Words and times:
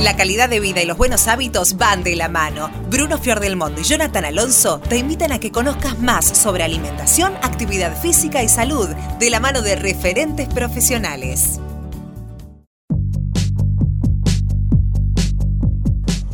La 0.00 0.14
calidad 0.14 0.48
de 0.48 0.60
vida 0.60 0.80
y 0.80 0.86
los 0.86 0.96
buenos 0.96 1.26
hábitos 1.26 1.76
van 1.76 2.04
de 2.04 2.14
la 2.14 2.28
mano. 2.28 2.70
Bruno 2.88 3.18
Fiordelmondo 3.18 3.80
y 3.80 3.84
Jonathan 3.84 4.26
Alonso 4.26 4.78
te 4.78 4.96
invitan 4.96 5.32
a 5.32 5.40
que 5.40 5.50
conozcas 5.50 5.98
más 5.98 6.24
sobre 6.24 6.62
alimentación, 6.62 7.34
actividad 7.42 8.00
física 8.00 8.44
y 8.44 8.48
salud 8.48 8.88
de 9.18 9.30
la 9.30 9.40
mano 9.40 9.60
de 9.60 9.74
referentes 9.74 10.46
profesionales. 10.46 11.58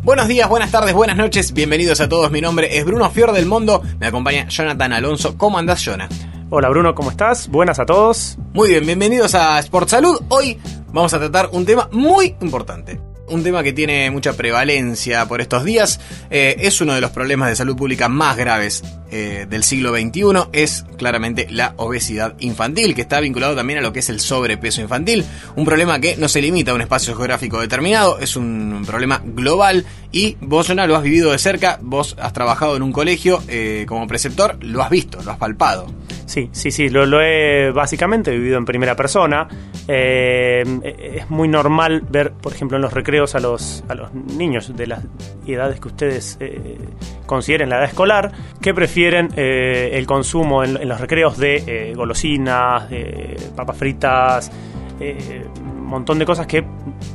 Buenos 0.03 0.29
días, 0.29 0.47
buenas 0.51 0.71
tardes, 0.71 0.93
buenas 0.93 1.17
noches, 1.17 1.55
bienvenidos 1.55 2.03
a 2.03 2.09
todos. 2.11 2.31
Mi 2.31 2.43
nombre 2.43 2.77
es 2.77 2.85
Bruno 2.85 3.09
Fior 3.11 3.33
del 3.33 3.47
Mundo, 3.47 3.83
me 3.99 4.09
acompaña 4.09 4.47
Jonathan 4.47 4.93
Alonso. 4.93 5.39
¿Cómo 5.39 5.57
andás, 5.57 5.83
Jonah? 5.83 6.11
Hola 6.51 6.69
Bruno, 6.69 6.95
¿cómo 6.95 7.11
estás? 7.11 7.49
Buenas 7.49 7.79
a 7.79 7.87
todos. 7.87 8.37
Muy 8.53 8.69
bien, 8.69 8.85
bienvenidos 8.85 9.35
a 9.35 9.59
Sport 9.61 9.89
Salud. 9.89 10.21
Hoy 10.29 10.59
vamos 10.93 11.15
a 11.15 11.19
tratar 11.19 11.49
un 11.53 11.65
tema 11.65 11.89
muy 11.91 12.37
importante 12.43 13.14
un 13.29 13.43
tema 13.43 13.63
que 13.63 13.73
tiene 13.73 14.11
mucha 14.11 14.35
prevalencia 14.35 15.27
por 15.27 15.41
estos 15.41 15.65
días. 15.65 16.01
Eh, 16.31 16.57
es 16.61 16.81
uno 16.81 16.95
de 16.95 17.01
los 17.01 17.11
problemas 17.11 17.49
de 17.49 17.57
salud 17.57 17.77
pública 17.77 18.09
más 18.09 18.37
graves 18.37 18.83
eh, 19.11 19.47
del 19.49 19.65
siglo 19.65 19.95
XXI. 19.95 20.49
Es 20.53 20.85
claramente 20.97 21.47
la 21.51 21.75
obesidad 21.77 22.35
infantil, 22.41 22.95
que 22.95 23.03
está 23.03 23.21
vinculado 23.21 23.55
también 23.55 23.79
a 23.79 23.83
lo 23.83 23.93
que 23.93 24.01
es 24.01 24.09
el 24.09 24.21
sobrepeso 24.21 24.81
infantil. 24.81 25.25
Un 25.57 25.65
problema 25.65 26.01
que 26.01 26.17
no 26.17 26.29
se 26.29 26.43
limita 26.43 26.73
a 26.73 26.75
un 26.75 26.81
espacio 26.81 27.15
geográfico 27.15 27.61
determinado, 27.61 28.19
es 28.19 28.37
un 28.37 28.85
problema 28.87 29.23
global. 29.25 29.85
Y 30.13 30.37
vos, 30.41 30.69
Jonah, 30.69 30.87
lo 30.87 30.97
has 30.97 31.03
vivido 31.03 31.33
de 31.33 31.39
cerca, 31.39 31.79
vos 31.83 32.17
has 32.21 32.33
trabajado 32.33 32.77
en 32.77 32.83
un 32.83 32.93
colegio 32.93 33.43
eh, 33.49 33.85
como 33.89 34.07
preceptor, 34.07 34.57
lo 34.63 34.83
has 34.83 34.91
visto, 34.91 35.23
lo 35.23 35.33
has 35.33 35.39
palpado. 35.39 35.87
Sí, 36.27 36.49
sí, 36.53 36.71
sí, 36.71 36.89
lo, 36.89 37.21
he 37.21 37.71
básicamente 37.71 38.31
vivido 38.31 38.59
en 38.59 38.65
primera 38.65 38.97
persona. 38.97 39.47
Eh, 39.87 40.63
es 41.17 41.31
muy 41.31 41.49
normal 41.49 42.03
ver, 42.09 42.33
por 42.33 42.53
ejemplo, 42.53 42.77
en 42.77 42.83
los 42.83 42.93
recreos 42.93 43.35
a 43.35 43.41
los, 43.41 43.85
a 43.89 43.95
los 43.95 44.15
niños 44.15 44.75
de 44.75 44.87
las 44.87 45.05
edades 45.47 45.81
que 45.81 45.89
ustedes 45.89 46.37
eh, 46.41 46.79
consideren 47.27 47.69
la 47.69 47.77
edad 47.77 47.85
escolar, 47.87 48.33
que 48.61 48.73
prefieren 48.73 49.29
eh, 49.37 49.91
el 49.93 50.07
consumo 50.07 50.65
en, 50.65 50.89
los 50.89 51.01
recreos 51.01 51.39
de 51.39 51.93
golosinas, 51.95 52.89
de 52.89 53.37
papas 53.55 53.77
fritas, 53.77 54.51
un 55.01 55.87
montón 55.87 56.19
de 56.19 56.27
cosas 56.27 56.47
que 56.47 56.65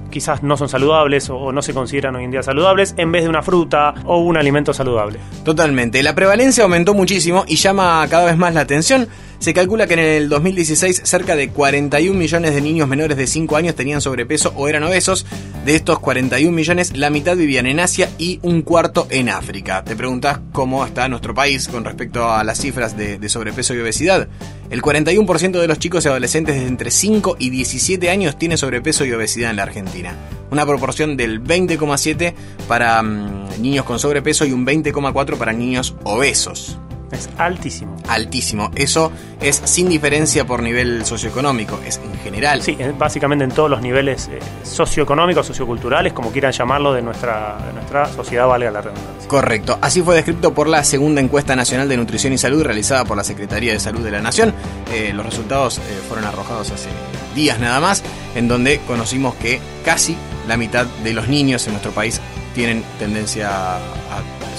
quizás 0.09 0.43
no 0.43 0.57
son 0.57 0.69
saludables 0.69 1.29
o 1.29 1.51
no 1.51 1.61
se 1.61 1.73
consideran 1.73 2.15
hoy 2.15 2.23
en 2.25 2.31
día 2.31 2.43
saludables, 2.43 2.93
en 2.97 3.11
vez 3.11 3.23
de 3.23 3.29
una 3.29 3.41
fruta 3.41 3.93
o 4.05 4.19
un 4.19 4.37
alimento 4.37 4.73
saludable. 4.73 5.19
Totalmente. 5.43 6.03
La 6.03 6.15
prevalencia 6.15 6.63
aumentó 6.63 6.93
muchísimo 6.93 7.45
y 7.47 7.55
llama 7.55 8.05
cada 8.09 8.25
vez 8.25 8.37
más 8.37 8.53
la 8.53 8.61
atención. 8.61 9.07
Se 9.39 9.53
calcula 9.53 9.87
que 9.87 9.93
en 9.93 9.99
el 9.99 10.29
2016 10.29 11.03
cerca 11.05 11.37
de 11.37 11.49
41 11.49 12.17
millones 12.17 12.53
de 12.53 12.59
niños 12.59 12.89
menores 12.89 13.15
de 13.15 13.25
5 13.25 13.55
años 13.55 13.73
tenían 13.73 14.01
sobrepeso 14.01 14.51
o 14.57 14.67
eran 14.67 14.83
obesos. 14.83 15.25
De 15.65 15.75
estos 15.75 15.99
41 15.99 16.51
millones, 16.51 16.97
la 16.97 17.09
mitad 17.09 17.37
vivían 17.37 17.65
en 17.65 17.79
Asia 17.79 18.09
y 18.17 18.39
un 18.43 18.63
cuarto 18.63 19.07
en 19.09 19.29
África. 19.29 19.83
Te 19.85 19.95
preguntas 19.95 20.41
cómo 20.51 20.85
está 20.85 21.07
nuestro 21.07 21.33
país 21.33 21.69
con 21.69 21.85
respecto 21.85 22.29
a 22.29 22.43
las 22.43 22.59
cifras 22.59 22.97
de, 22.97 23.29
sobrepeso 23.29 23.73
y 23.73 23.79
obesidad. 23.79 24.27
El 24.69 24.83
41% 24.83 25.59
de 25.59 25.67
los 25.67 25.79
chicos 25.79 26.05
y 26.05 26.09
adolescentes 26.09 26.55
de 26.55 26.67
entre 26.67 26.91
5 26.91 27.37
y 27.39 27.49
17 27.49 28.09
años 28.11 28.37
tiene 28.37 28.55
sobrepeso 28.55 29.03
y 29.03 29.11
obesidad 29.11 29.49
en 29.49 29.55
la 29.55 29.63
Argentina. 29.63 30.13
Una 30.51 30.63
proporción 30.63 31.17
del 31.17 31.43
20,7 31.43 32.33
para 32.67 33.01
mm, 33.01 33.61
niños 33.61 33.85
con 33.85 33.97
sobrepeso 33.97 34.45
y 34.45 34.51
un 34.51 34.67
20,4 34.67 35.37
para 35.37 35.53
niños 35.53 35.95
obesos. 36.03 36.77
Es 37.11 37.29
altísimo. 37.37 37.97
Altísimo. 38.07 38.71
Eso 38.75 39.11
es 39.41 39.61
sin 39.65 39.89
diferencia 39.89 40.45
por 40.45 40.61
nivel 40.61 41.05
socioeconómico, 41.05 41.79
es 41.85 41.99
en 42.03 42.17
general. 42.19 42.61
Sí, 42.61 42.77
básicamente 42.97 43.43
en 43.43 43.51
todos 43.51 43.69
los 43.69 43.81
niveles 43.81 44.29
eh, 44.31 44.39
socioeconómicos, 44.63 45.45
socioculturales, 45.45 46.13
como 46.13 46.31
quieran 46.31 46.51
llamarlo, 46.51 46.93
de 46.93 47.01
nuestra, 47.01 47.57
nuestra 47.73 48.05
sociedad, 48.07 48.47
valga 48.47 48.71
la 48.71 48.81
redundancia. 48.81 49.27
Correcto. 49.27 49.79
Así 49.81 50.01
fue 50.01 50.15
descrito 50.15 50.53
por 50.53 50.67
la 50.67 50.83
segunda 50.83 51.21
encuesta 51.21 51.55
nacional 51.55 51.89
de 51.89 51.97
nutrición 51.97 52.33
y 52.33 52.37
salud 52.37 52.63
realizada 52.63 53.05
por 53.05 53.17
la 53.17 53.23
Secretaría 53.23 53.73
de 53.73 53.79
Salud 53.79 54.03
de 54.03 54.11
la 54.11 54.21
Nación. 54.21 54.53
Eh, 54.93 55.11
los 55.13 55.25
resultados 55.25 55.79
eh, 55.79 55.81
fueron 56.07 56.25
arrojados 56.25 56.71
hace 56.71 56.89
días 57.35 57.59
nada 57.59 57.79
más, 57.79 58.03
en 58.35 58.47
donde 58.47 58.81
conocimos 58.87 59.35
que 59.35 59.59
casi 59.85 60.15
la 60.47 60.57
mitad 60.57 60.85
de 61.03 61.13
los 61.13 61.27
niños 61.27 61.65
en 61.67 61.73
nuestro 61.73 61.91
país 61.91 62.19
tienen 62.53 62.83
tendencia 62.97 63.77
a 63.77 63.79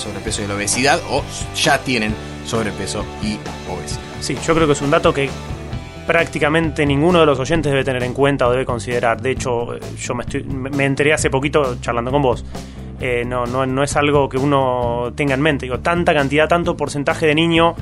sobrepeso 0.01 0.43
y 0.43 0.47
la 0.47 0.55
obesidad 0.55 1.01
o 1.11 1.23
ya 1.55 1.79
tienen 1.79 2.15
sobrepeso 2.45 3.05
y 3.23 3.39
obesidad. 3.71 4.01
Sí, 4.21 4.37
yo 4.47 4.55
creo 4.55 4.67
que 4.67 4.73
es 4.75 4.83
un 4.83 4.91
dato 4.91 5.13
que 5.13 5.31
prácticamente 6.07 6.85
ninguno 6.85 7.21
de 7.21 7.27
los 7.27 7.39
oyentes 7.39 7.71
debe 7.71 7.85
tener 7.85 8.03
en 8.03 8.13
cuenta 8.13 8.49
o 8.49 8.51
debe 8.51 8.65
considerar. 8.65 9.21
De 9.21 9.31
hecho, 9.31 9.79
yo 9.79 10.15
me, 10.15 10.25
estoy, 10.25 10.43
me 10.45 10.85
enteré 10.85 11.13
hace 11.13 11.31
poquito 11.31 11.79
charlando 11.81 12.11
con 12.11 12.23
vos. 12.23 12.45
Eh, 13.01 13.25
no, 13.25 13.47
no, 13.47 13.65
no 13.65 13.83
es 13.83 13.97
algo 13.97 14.29
que 14.29 14.37
uno 14.37 15.13
tenga 15.15 15.35
en 15.35 15.41
mente. 15.41 15.67
Digo, 15.67 15.79
tanta 15.81 16.13
cantidad, 16.13 16.49
tanto 16.49 16.77
porcentaje 16.77 17.27
de 17.27 17.35
niño 17.35 17.75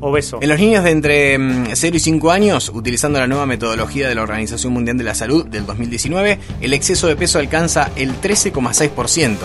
obeso. 0.00 0.38
En 0.42 0.48
los 0.48 0.58
niños 0.58 0.84
de 0.84 0.90
entre 0.90 1.38
0 1.72 1.92
mm, 1.92 1.96
y 1.96 1.98
5 1.98 2.30
años, 2.30 2.70
utilizando 2.74 3.18
la 3.18 3.26
nueva 3.26 3.46
metodología 3.46 4.08
de 4.08 4.14
la 4.14 4.22
Organización 4.22 4.72
Mundial 4.72 4.98
de 4.98 5.04
la 5.04 5.14
Salud 5.14 5.46
del 5.46 5.64
2019, 5.64 6.38
el 6.60 6.72
exceso 6.72 7.06
de 7.06 7.16
peso 7.16 7.38
alcanza 7.38 7.90
el 7.96 8.20
13,6%. 8.20 9.36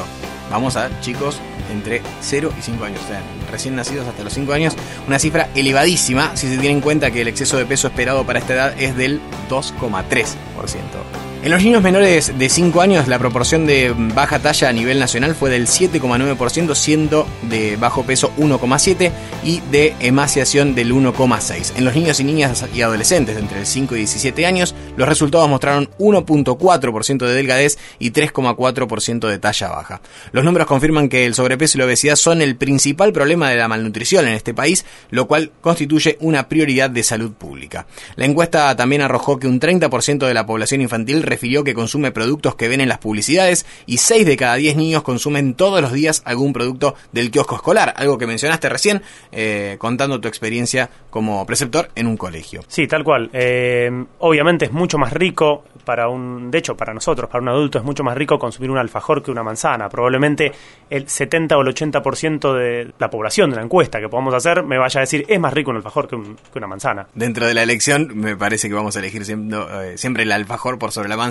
Vamos 0.51 0.75
a 0.75 0.89
chicos 1.01 1.39
entre 1.71 2.01
0 2.21 2.51
y 2.57 2.61
5 2.61 2.83
años, 2.83 2.99
o 3.03 3.07
sea, 3.07 3.21
recién 3.53 3.75
nacidos 3.75 4.07
hasta 4.07 4.23
los 4.23 4.33
5 4.33 4.51
años, 4.51 4.73
una 5.07 5.19
cifra 5.19 5.49
elevadísima 5.55 6.35
si 6.35 6.49
se 6.49 6.57
tiene 6.57 6.75
en 6.75 6.81
cuenta 6.81 7.11
que 7.11 7.21
el 7.21 7.29
exceso 7.29 7.57
de 7.57 7.65
peso 7.65 7.87
esperado 7.87 8.25
para 8.25 8.39
esta 8.39 8.53
edad 8.53 8.73
es 8.77 8.97
del 8.97 9.21
2,3%. 9.49 11.32
En 11.43 11.51
los 11.51 11.61
niños 11.61 11.83
menores 11.83 12.39
de 12.39 12.47
5 12.47 12.79
años 12.79 13.09
la 13.09 13.19
proporción 13.19 13.65
de 13.65 13.93
baja 14.15 14.39
talla 14.39 14.69
a 14.69 14.71
nivel 14.71 14.97
nacional 14.97 15.35
fue 15.35 15.49
del 15.49 15.67
7,9%, 15.67 16.73
siendo 16.73 17.27
de 17.49 17.75
bajo 17.75 18.03
peso 18.03 18.31
1,7% 18.37 19.11
y 19.43 19.59
de 19.69 19.93
emaciación 19.99 20.73
del 20.73 20.93
1,6%. 20.93 21.73
En 21.75 21.83
los 21.83 21.95
niños 21.95 22.21
y 22.21 22.23
niñas 22.23 22.63
y 22.73 22.81
adolescentes 22.81 23.35
entre 23.35 23.65
5 23.65 23.93
y 23.93 23.97
17 23.97 24.45
años, 24.45 24.73
los 24.95 25.05
resultados 25.05 25.49
mostraron 25.49 25.89
1,4% 25.99 27.25
de 27.25 27.33
delgadez 27.33 27.77
y 27.99 28.11
3,4% 28.11 29.27
de 29.27 29.37
talla 29.37 29.67
baja. 29.67 30.01
Los 30.31 30.45
números 30.45 30.65
confirman 30.65 31.09
que 31.09 31.25
el 31.25 31.35
sobrepeso 31.35 31.77
y 31.77 31.79
la 31.79 31.85
obesidad 31.87 32.15
son 32.15 32.41
el 32.41 32.55
principal 32.55 33.11
problema 33.11 33.49
de 33.49 33.57
la 33.57 33.67
malnutrición 33.67 34.25
en 34.29 34.35
este 34.35 34.53
país, 34.53 34.85
lo 35.09 35.27
cual 35.27 35.51
constituye 35.59 36.15
una 36.21 36.47
prioridad 36.47 36.89
de 36.89 37.03
salud 37.03 37.33
pública. 37.33 37.85
La 38.15 38.23
encuesta 38.23 38.73
también 38.77 39.01
arrojó 39.01 39.39
que 39.39 39.47
un 39.47 39.59
30% 39.59 40.25
de 40.25 40.33
la 40.33 40.45
población 40.45 40.79
infantil 40.79 41.32
refirió 41.33 41.63
que 41.63 41.73
consume 41.73 42.11
productos 42.11 42.53
que 42.53 42.67
ven 42.67 42.79
en 42.79 42.89
las 42.89 42.99
publicidades 42.99 43.65
y 43.87 43.97
6 43.97 44.23
de 44.25 44.37
cada 44.37 44.53
10 44.55 44.77
niños 44.77 45.01
consumen 45.01 45.55
todos 45.55 45.81
los 45.81 45.91
días 45.91 46.21
algún 46.25 46.53
producto 46.53 46.93
del 47.11 47.31
kiosco 47.31 47.55
escolar, 47.55 47.91
algo 47.97 48.19
que 48.19 48.27
mencionaste 48.27 48.69
recién 48.69 49.01
eh, 49.31 49.77
contando 49.79 50.21
tu 50.21 50.27
experiencia 50.27 50.91
como 51.09 51.43
preceptor 51.47 51.89
en 51.95 52.05
un 52.05 52.17
colegio. 52.17 52.61
Sí, 52.67 52.87
tal 52.87 53.03
cual. 53.03 53.31
Eh, 53.33 53.89
obviamente 54.19 54.65
es 54.65 54.71
mucho 54.71 54.99
más 54.99 55.11
rico 55.11 55.63
para 55.83 56.07
un, 56.07 56.51
de 56.51 56.59
hecho 56.59 56.77
para 56.77 56.93
nosotros, 56.93 57.29
para 57.29 57.41
un 57.41 57.49
adulto 57.49 57.79
es 57.79 57.83
mucho 57.83 58.03
más 58.03 58.15
rico 58.15 58.37
consumir 58.37 58.69
un 58.69 58.77
alfajor 58.77 59.23
que 59.23 59.31
una 59.31 59.43
manzana. 59.43 59.89
Probablemente 59.89 60.51
el 60.89 61.09
70 61.09 61.57
o 61.57 61.61
el 61.61 61.67
80% 61.67 62.53
de 62.53 62.93
la 62.99 63.09
población 63.09 63.49
de 63.49 63.55
la 63.55 63.63
encuesta 63.63 63.99
que 63.99 64.07
podamos 64.07 64.33
hacer 64.35 64.63
me 64.63 64.77
vaya 64.77 64.99
a 64.99 65.01
decir 65.01 65.25
es 65.27 65.39
más 65.39 65.53
rico 65.53 65.71
un 65.71 65.77
alfajor 65.77 66.07
que, 66.07 66.15
una 66.15 66.67
manzana. 66.67 67.07
Dentro 67.15 67.47
de 67.47 67.53
la 67.53 67.63
elección 67.63 68.11
me 68.13 68.37
parece 68.37 68.67
que 68.67 68.75
vamos 68.75 68.95
a 68.95 68.99
elegir 68.99 69.25
siempre, 69.25 69.57
eh, 69.57 69.97
siempre 69.97 70.23
el 70.23 70.31
alfajor 70.31 70.77
por 70.77 70.91
sobre 70.91 71.09
la 71.09 71.17
manzana, 71.17 71.22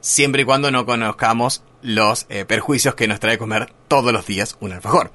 siempre 0.00 0.42
y 0.42 0.44
cuando 0.44 0.70
no 0.70 0.84
conozcamos 0.86 1.62
los 1.80 2.26
eh, 2.28 2.44
perjuicios 2.44 2.94
que 2.94 3.08
nos 3.08 3.20
trae 3.20 3.38
comer 3.38 3.72
todos 3.88 4.12
los 4.12 4.26
días 4.26 4.56
un 4.60 4.72
alfajor. 4.72 5.10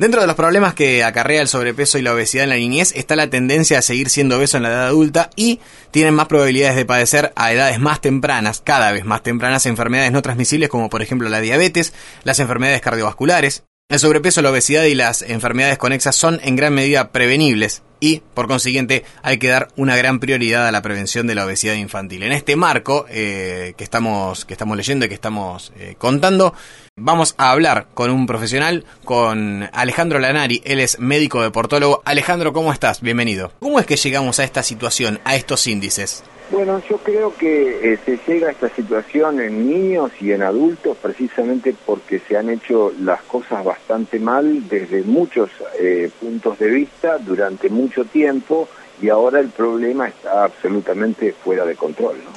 Dentro 0.00 0.22
de 0.22 0.26
los 0.26 0.34
problemas 0.34 0.72
que 0.72 1.04
acarrea 1.04 1.42
el 1.42 1.48
sobrepeso 1.48 1.98
y 1.98 2.02
la 2.02 2.14
obesidad 2.14 2.44
en 2.44 2.50
la 2.50 2.56
niñez 2.56 2.92
está 2.96 3.16
la 3.16 3.28
tendencia 3.28 3.78
a 3.78 3.82
seguir 3.82 4.08
siendo 4.08 4.38
obeso 4.38 4.56
en 4.56 4.62
la 4.62 4.70
edad 4.70 4.86
adulta 4.86 5.28
y 5.36 5.60
tienen 5.90 6.14
más 6.14 6.26
probabilidades 6.26 6.76
de 6.76 6.86
padecer 6.86 7.34
a 7.36 7.52
edades 7.52 7.78
más 7.80 8.00
tempranas, 8.00 8.62
cada 8.64 8.92
vez 8.92 9.04
más 9.04 9.22
tempranas, 9.22 9.66
enfermedades 9.66 10.10
no 10.10 10.22
transmisibles 10.22 10.70
como 10.70 10.88
por 10.88 11.02
ejemplo 11.02 11.28
la 11.28 11.42
diabetes, 11.42 11.92
las 12.24 12.40
enfermedades 12.40 12.80
cardiovasculares. 12.80 13.64
El 13.90 13.98
sobrepeso, 13.98 14.40
la 14.40 14.52
obesidad 14.52 14.84
y 14.84 14.94
las 14.94 15.20
enfermedades 15.20 15.76
conexas 15.76 16.14
son 16.14 16.38
en 16.44 16.54
gran 16.54 16.72
medida 16.72 17.10
prevenibles 17.10 17.82
y, 17.98 18.22
por 18.34 18.46
consiguiente, 18.46 19.04
hay 19.20 19.38
que 19.38 19.48
dar 19.48 19.66
una 19.74 19.96
gran 19.96 20.20
prioridad 20.20 20.68
a 20.68 20.70
la 20.70 20.80
prevención 20.80 21.26
de 21.26 21.34
la 21.34 21.44
obesidad 21.44 21.74
infantil. 21.74 22.22
En 22.22 22.30
este 22.30 22.54
marco 22.54 23.06
eh, 23.10 23.74
que, 23.76 23.82
estamos, 23.82 24.44
que 24.44 24.54
estamos 24.54 24.76
leyendo 24.76 25.06
y 25.06 25.08
que 25.08 25.16
estamos 25.16 25.72
eh, 25.76 25.96
contando, 25.98 26.54
vamos 26.94 27.34
a 27.36 27.50
hablar 27.50 27.88
con 27.92 28.12
un 28.12 28.26
profesional, 28.26 28.84
con 29.04 29.68
Alejandro 29.72 30.20
Lanari. 30.20 30.62
Él 30.64 30.78
es 30.78 31.00
médico 31.00 31.42
deportólogo. 31.42 32.00
Alejandro, 32.04 32.52
¿cómo 32.52 32.72
estás? 32.72 33.00
Bienvenido. 33.00 33.50
¿Cómo 33.58 33.80
es 33.80 33.86
que 33.86 33.96
llegamos 33.96 34.38
a 34.38 34.44
esta 34.44 34.62
situación, 34.62 35.18
a 35.24 35.34
estos 35.34 35.66
índices? 35.66 36.22
Bueno, 36.50 36.82
yo 36.90 36.98
creo 36.98 37.32
que 37.36 37.92
eh, 37.92 37.98
se 38.04 38.18
llega 38.26 38.48
a 38.48 38.50
esta 38.50 38.68
situación 38.70 39.40
en 39.40 39.68
niños 39.68 40.10
y 40.20 40.32
en 40.32 40.42
adultos 40.42 40.96
precisamente 41.00 41.74
porque 41.86 42.18
se 42.18 42.36
han 42.36 42.50
hecho 42.50 42.92
las 43.00 43.22
cosas 43.22 43.64
bastante 43.64 44.18
mal 44.18 44.68
desde 44.68 45.02
muchos 45.02 45.48
eh, 45.78 46.10
puntos 46.18 46.58
de 46.58 46.68
vista 46.68 47.18
durante 47.18 47.68
mucho 47.68 48.04
tiempo 48.04 48.68
y 49.00 49.08
ahora 49.10 49.38
el 49.38 49.48
problema 49.50 50.08
está 50.08 50.44
absolutamente 50.44 51.32
fuera 51.32 51.64
de 51.64 51.76
control. 51.76 52.16
¿no? 52.24 52.32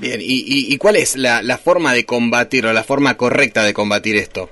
Bien, 0.00 0.18
¿y, 0.22 0.76
cuál 0.78 0.96
es 0.96 1.16
la, 1.16 1.42
la 1.42 1.58
forma 1.58 1.92
de 1.92 2.06
combatir 2.06 2.66
o 2.66 2.72
la 2.72 2.84
forma 2.84 3.18
correcta 3.18 3.64
de 3.64 3.74
combatir 3.74 4.16
esto? 4.16 4.48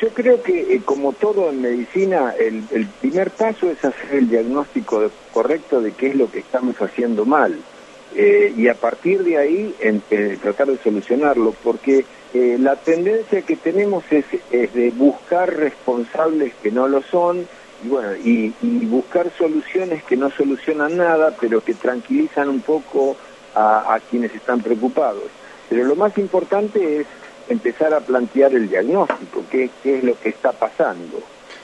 Yo 0.00 0.10
creo 0.10 0.40
que, 0.42 0.74
eh, 0.74 0.82
como 0.84 1.12
todo 1.12 1.50
en 1.50 1.60
medicina, 1.60 2.32
el, 2.38 2.62
el, 2.70 2.86
primer 2.86 3.30
paso 3.32 3.68
es 3.68 3.84
hacer 3.84 4.14
el 4.14 4.28
diagnóstico 4.28 5.10
correcto 5.32 5.80
de 5.80 5.92
qué 5.92 6.08
es 6.08 6.14
lo 6.14 6.30
que 6.30 6.38
estamos 6.38 6.80
haciendo 6.80 7.24
mal. 7.24 7.58
Eh, 8.14 8.54
y 8.56 8.68
a 8.68 8.74
partir 8.74 9.24
de 9.24 9.38
ahí 9.38 9.74
eh, 9.80 10.38
tratar 10.40 10.68
de 10.68 10.78
solucionarlo, 10.78 11.52
porque 11.64 12.04
la 12.32 12.76
tendencia 12.76 13.42
que 13.42 13.56
tenemos 13.56 14.04
es, 14.10 14.24
es, 14.52 14.72
de 14.74 14.90
buscar 14.90 15.52
responsables 15.52 16.52
que 16.62 16.70
no 16.70 16.86
lo 16.86 17.02
son 17.02 17.48
y, 17.82 17.88
bueno, 17.88 18.14
y, 18.22 18.52
buscar 18.86 19.30
soluciones 19.36 20.04
que 20.04 20.16
no 20.16 20.30
solucionan 20.30 20.98
nada, 20.98 21.34
pero 21.40 21.62
que 21.62 21.74
tranquilizan 21.74 22.50
un 22.50 22.60
poco 22.60 23.16
a 23.54 23.98
quienes 24.10 24.32
están 24.34 24.60
preocupados. 24.60 25.24
Pero 25.68 25.84
lo 25.84 25.96
más 25.96 26.16
importante 26.18 27.00
es 27.00 27.06
empezar 27.48 27.94
a 27.94 28.00
plantear 28.00 28.54
el 28.54 28.68
diagnóstico, 28.68 29.44
qué, 29.50 29.70
es 29.84 30.04
lo 30.04 30.18
que 30.18 30.30
está 30.30 30.52
pasando. 30.52 31.20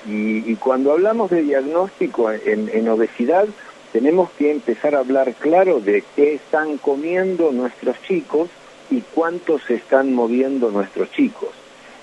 Y, 0.07 0.55
cuando 0.57 0.93
hablamos 0.93 1.31
de 1.31 1.43
diagnóstico 1.43 2.31
en, 2.31 2.89
obesidad, 2.89 3.47
tenemos 3.93 4.31
que 4.33 4.51
empezar 4.51 4.95
a 4.95 4.99
hablar 4.99 5.33
claro 5.35 5.81
de 5.81 6.05
qué 6.15 6.35
están 6.35 6.77
comiendo 6.79 7.53
nuestros 7.53 8.01
chicos 8.03 8.51
y 8.91 9.01
cuánto 9.01 9.59
se 9.59 9.75
están 9.75 10.13
moviendo 10.13 10.71
nuestros 10.71 11.11
chicos. 11.13 11.51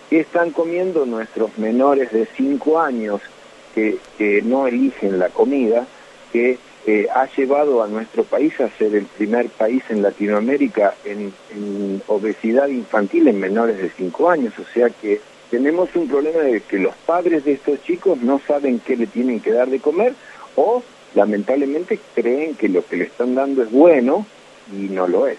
¿Qué 0.10 0.22
están 0.22 0.52
comiendo 0.52 1.06
nuestros 1.06 1.58
menores 1.58 2.12
de 2.12 2.28
5 2.36 2.80
años 2.80 3.22
que, 3.76 3.98
que 4.18 4.42
no 4.42 4.68
eligen 4.68 5.20
la 5.20 5.30
comida? 5.30 5.86
que 6.32 6.58
eh, 6.86 7.08
ha 7.14 7.28
llevado 7.36 7.84
a 7.84 7.88
nuestro 7.88 8.24
país 8.24 8.60
a 8.60 8.70
ser 8.70 8.96
el 8.96 9.06
primer 9.06 9.50
país 9.50 9.84
en 9.90 10.02
Latinoamérica 10.02 10.96
en, 11.06 11.32
obesidad 12.08 12.68
infantil 12.68 13.28
en 13.28 13.40
menores 13.40 13.78
de 13.78 13.90
5 13.90 14.30
años. 14.30 14.54
O 14.58 14.66
sea 14.74 14.90
que 14.90 15.22
tenemos 15.50 15.96
un 15.96 16.08
problema 16.08 16.40
de 16.40 16.62
que 16.62 16.80
los 16.80 16.96
padres 16.96 17.46
de 17.46 17.54
estos 17.54 17.84
chicos 17.84 18.20
no 18.22 18.40
saben 18.48 18.80
qué 18.80 18.96
le 18.96 19.06
tienen 19.06 19.40
que 19.40 19.52
dar 19.52 19.70
de 19.70 19.80
comer 19.80 20.14
o 20.56 20.82
lamentablemente 21.14 22.00
creen 22.16 22.56
que 22.56 22.70
lo 22.70 22.86
que 22.86 22.98
le 22.98 23.04
están 23.06 23.36
dando 23.36 23.62
es 23.62 23.72
bueno 23.72 24.26
y 24.72 24.88
no 24.90 25.08
lo 25.08 25.28
es. 25.28 25.38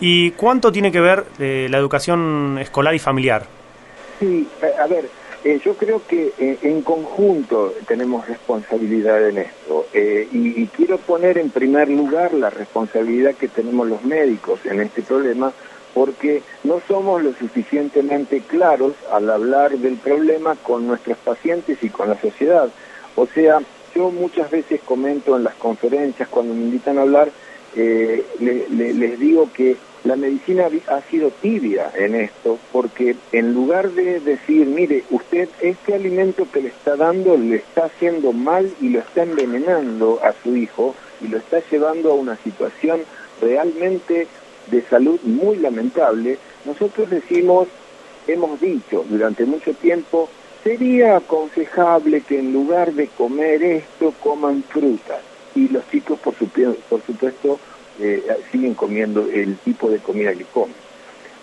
¿Y 0.00 0.32
cuánto 0.32 0.72
tiene 0.72 0.90
que 0.90 1.00
ver 1.00 1.24
eh, 1.38 1.68
la 1.70 1.78
educación 1.78 2.58
escolar 2.58 2.94
y 2.94 2.98
familiar? 2.98 3.46
Sí, 4.18 4.48
a 4.80 4.86
ver, 4.86 5.08
eh, 5.44 5.60
yo 5.64 5.74
creo 5.74 6.06
que 6.06 6.32
eh, 6.38 6.58
en 6.62 6.82
conjunto 6.82 7.74
tenemos 7.88 8.28
responsabilidad 8.28 9.28
en 9.28 9.38
esto 9.38 9.86
eh, 9.92 10.28
y, 10.30 10.66
quiero 10.68 10.98
poner 10.98 11.36
en 11.36 11.50
primer 11.50 11.88
lugar 11.88 12.32
la 12.32 12.48
responsabilidad 12.48 13.34
que 13.34 13.48
tenemos 13.48 13.88
los 13.88 14.04
médicos 14.04 14.60
en 14.64 14.80
este 14.80 15.02
problema 15.02 15.52
porque 15.94 16.42
no 16.62 16.80
somos 16.86 17.24
lo 17.24 17.32
suficientemente 17.34 18.40
claros 18.40 18.94
al 19.10 19.28
hablar 19.30 19.76
del 19.78 19.96
problema 19.96 20.54
con 20.54 20.86
nuestros 20.86 21.18
pacientes 21.18 21.82
y 21.82 21.88
con 21.88 22.08
la 22.08 22.20
sociedad. 22.20 22.70
O 23.16 23.26
sea, 23.26 23.58
yo 23.94 24.10
muchas 24.10 24.48
veces 24.50 24.80
comento 24.82 25.36
en 25.36 25.44
las 25.44 25.54
conferencias 25.54 26.28
cuando 26.28 26.54
me 26.54 26.62
invitan 26.62 26.98
a 26.98 27.02
hablar, 27.02 27.30
les 27.74 29.18
digo 29.18 29.50
que 29.52 29.76
la 30.04 30.16
medicina 30.16 30.68
ha 30.88 31.00
sido 31.02 31.30
tibia 31.30 31.92
en 31.94 32.14
esto, 32.16 32.58
porque 32.72 33.14
en 33.30 33.54
lugar 33.54 33.90
de 33.90 34.18
decir, 34.20 34.66
mire, 34.66 35.04
usted 35.10 35.48
este 35.60 35.94
alimento 35.94 36.46
que 36.52 36.62
le 36.62 36.68
está 36.68 36.96
dando 36.96 37.36
le 37.36 37.56
está 37.56 37.84
haciendo 37.84 38.32
mal 38.32 38.70
y 38.80 38.88
lo 38.88 38.98
está 38.98 39.22
envenenando 39.22 40.18
a 40.24 40.34
su 40.42 40.56
hijo 40.56 40.94
y 41.20 41.28
lo 41.28 41.38
está 41.38 41.60
llevando 41.70 42.10
a 42.10 42.14
una 42.14 42.36
situación 42.36 43.02
realmente 43.40 44.26
de 44.70 44.82
salud 44.82 45.20
muy 45.22 45.56
lamentable, 45.56 46.38
nosotros 46.64 47.10
decimos, 47.10 47.68
hemos 48.26 48.60
dicho 48.60 49.04
durante 49.08 49.44
mucho 49.44 49.72
tiempo, 49.74 50.28
sería 50.62 51.16
aconsejable 51.16 52.22
que 52.22 52.38
en 52.38 52.52
lugar 52.52 52.92
de 52.92 53.08
comer 53.08 53.62
esto 53.62 54.14
coman 54.22 54.62
frutas. 54.68 55.20
Y 55.54 55.68
los 55.68 55.88
chicos, 55.90 56.18
por, 56.20 56.34
por 56.34 57.02
supuesto, 57.02 57.58
eh, 58.00 58.22
siguen 58.50 58.74
comiendo 58.74 59.28
el 59.28 59.56
tipo 59.58 59.90
de 59.90 59.98
comida 59.98 60.32
que 60.34 60.44
comen. 60.44 60.74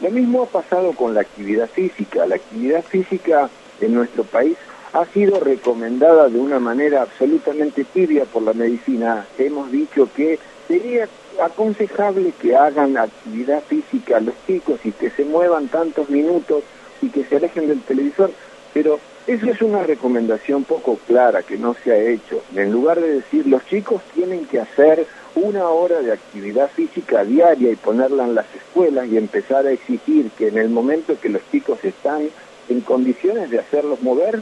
Lo 0.02 0.10
mismo 0.12 0.44
ha 0.44 0.46
pasado 0.46 0.94
con 0.94 1.14
la 1.14 1.22
actividad 1.22 1.70
física. 1.70 2.26
La 2.26 2.36
actividad 2.36 2.84
física 2.84 3.50
en 3.82 3.94
nuestro 3.94 4.24
país 4.24 4.58
ha 4.94 5.06
sido 5.06 5.40
recomendada 5.40 6.30
de 6.30 6.40
una 6.40 6.60
manera 6.60 7.02
absolutamente 7.02 7.84
tibia 7.84 8.26
por 8.26 8.44
la 8.44 8.54
medicina. 8.54 9.26
Hemos 9.38 9.72
dicho 9.72 10.10
que 10.16 10.40
sería 10.68 11.08
aconsejable 11.44 12.34
que 12.40 12.56
hagan 12.56 12.98
actividad 12.98 13.62
física 13.64 14.20
los 14.20 14.36
chicos 14.48 14.80
y 14.84 14.92
que 14.92 15.10
se 15.10 15.26
muevan 15.26 15.68
tantos 15.68 16.10
minutos 16.10 16.64
y 17.02 17.10
que 17.10 17.24
se 17.24 17.38
alejen 17.38 17.68
del 17.68 17.82
televisor, 17.82 18.32
pero 18.74 19.00
eso 19.28 19.46
es 19.46 19.62
una 19.62 19.84
recomendación 19.84 20.64
poco 20.64 20.98
clara 21.08 21.44
que 21.44 21.58
no 21.58 21.76
se 21.76 21.92
ha 21.92 21.98
hecho. 21.98 22.42
En 22.56 22.72
lugar 22.72 23.00
de 23.00 23.16
decir 23.16 23.48
los 23.48 23.66
chicos 23.66 24.02
tienen 24.14 24.46
que 24.46 24.60
hacer 24.60 25.06
una 25.36 25.70
hora 25.70 26.02
de 26.02 26.12
actividad 26.12 26.70
física 26.70 27.24
diaria 27.24 27.72
y 27.72 27.76
ponerla 27.76 28.26
en 28.26 28.36
las 28.36 28.46
escuelas 28.56 29.08
y 29.08 29.18
empezar 29.18 29.66
a 29.66 29.72
exigir 29.72 30.32
que 30.32 30.48
en 30.48 30.58
el 30.58 30.70
momento 30.70 31.20
que 31.20 31.30
los 31.30 31.42
chicos 31.52 31.84
están 31.84 32.30
en 32.70 32.82
condiciones 32.82 33.50
de 33.50 33.60
hacerlos 33.60 34.02
mover, 34.02 34.42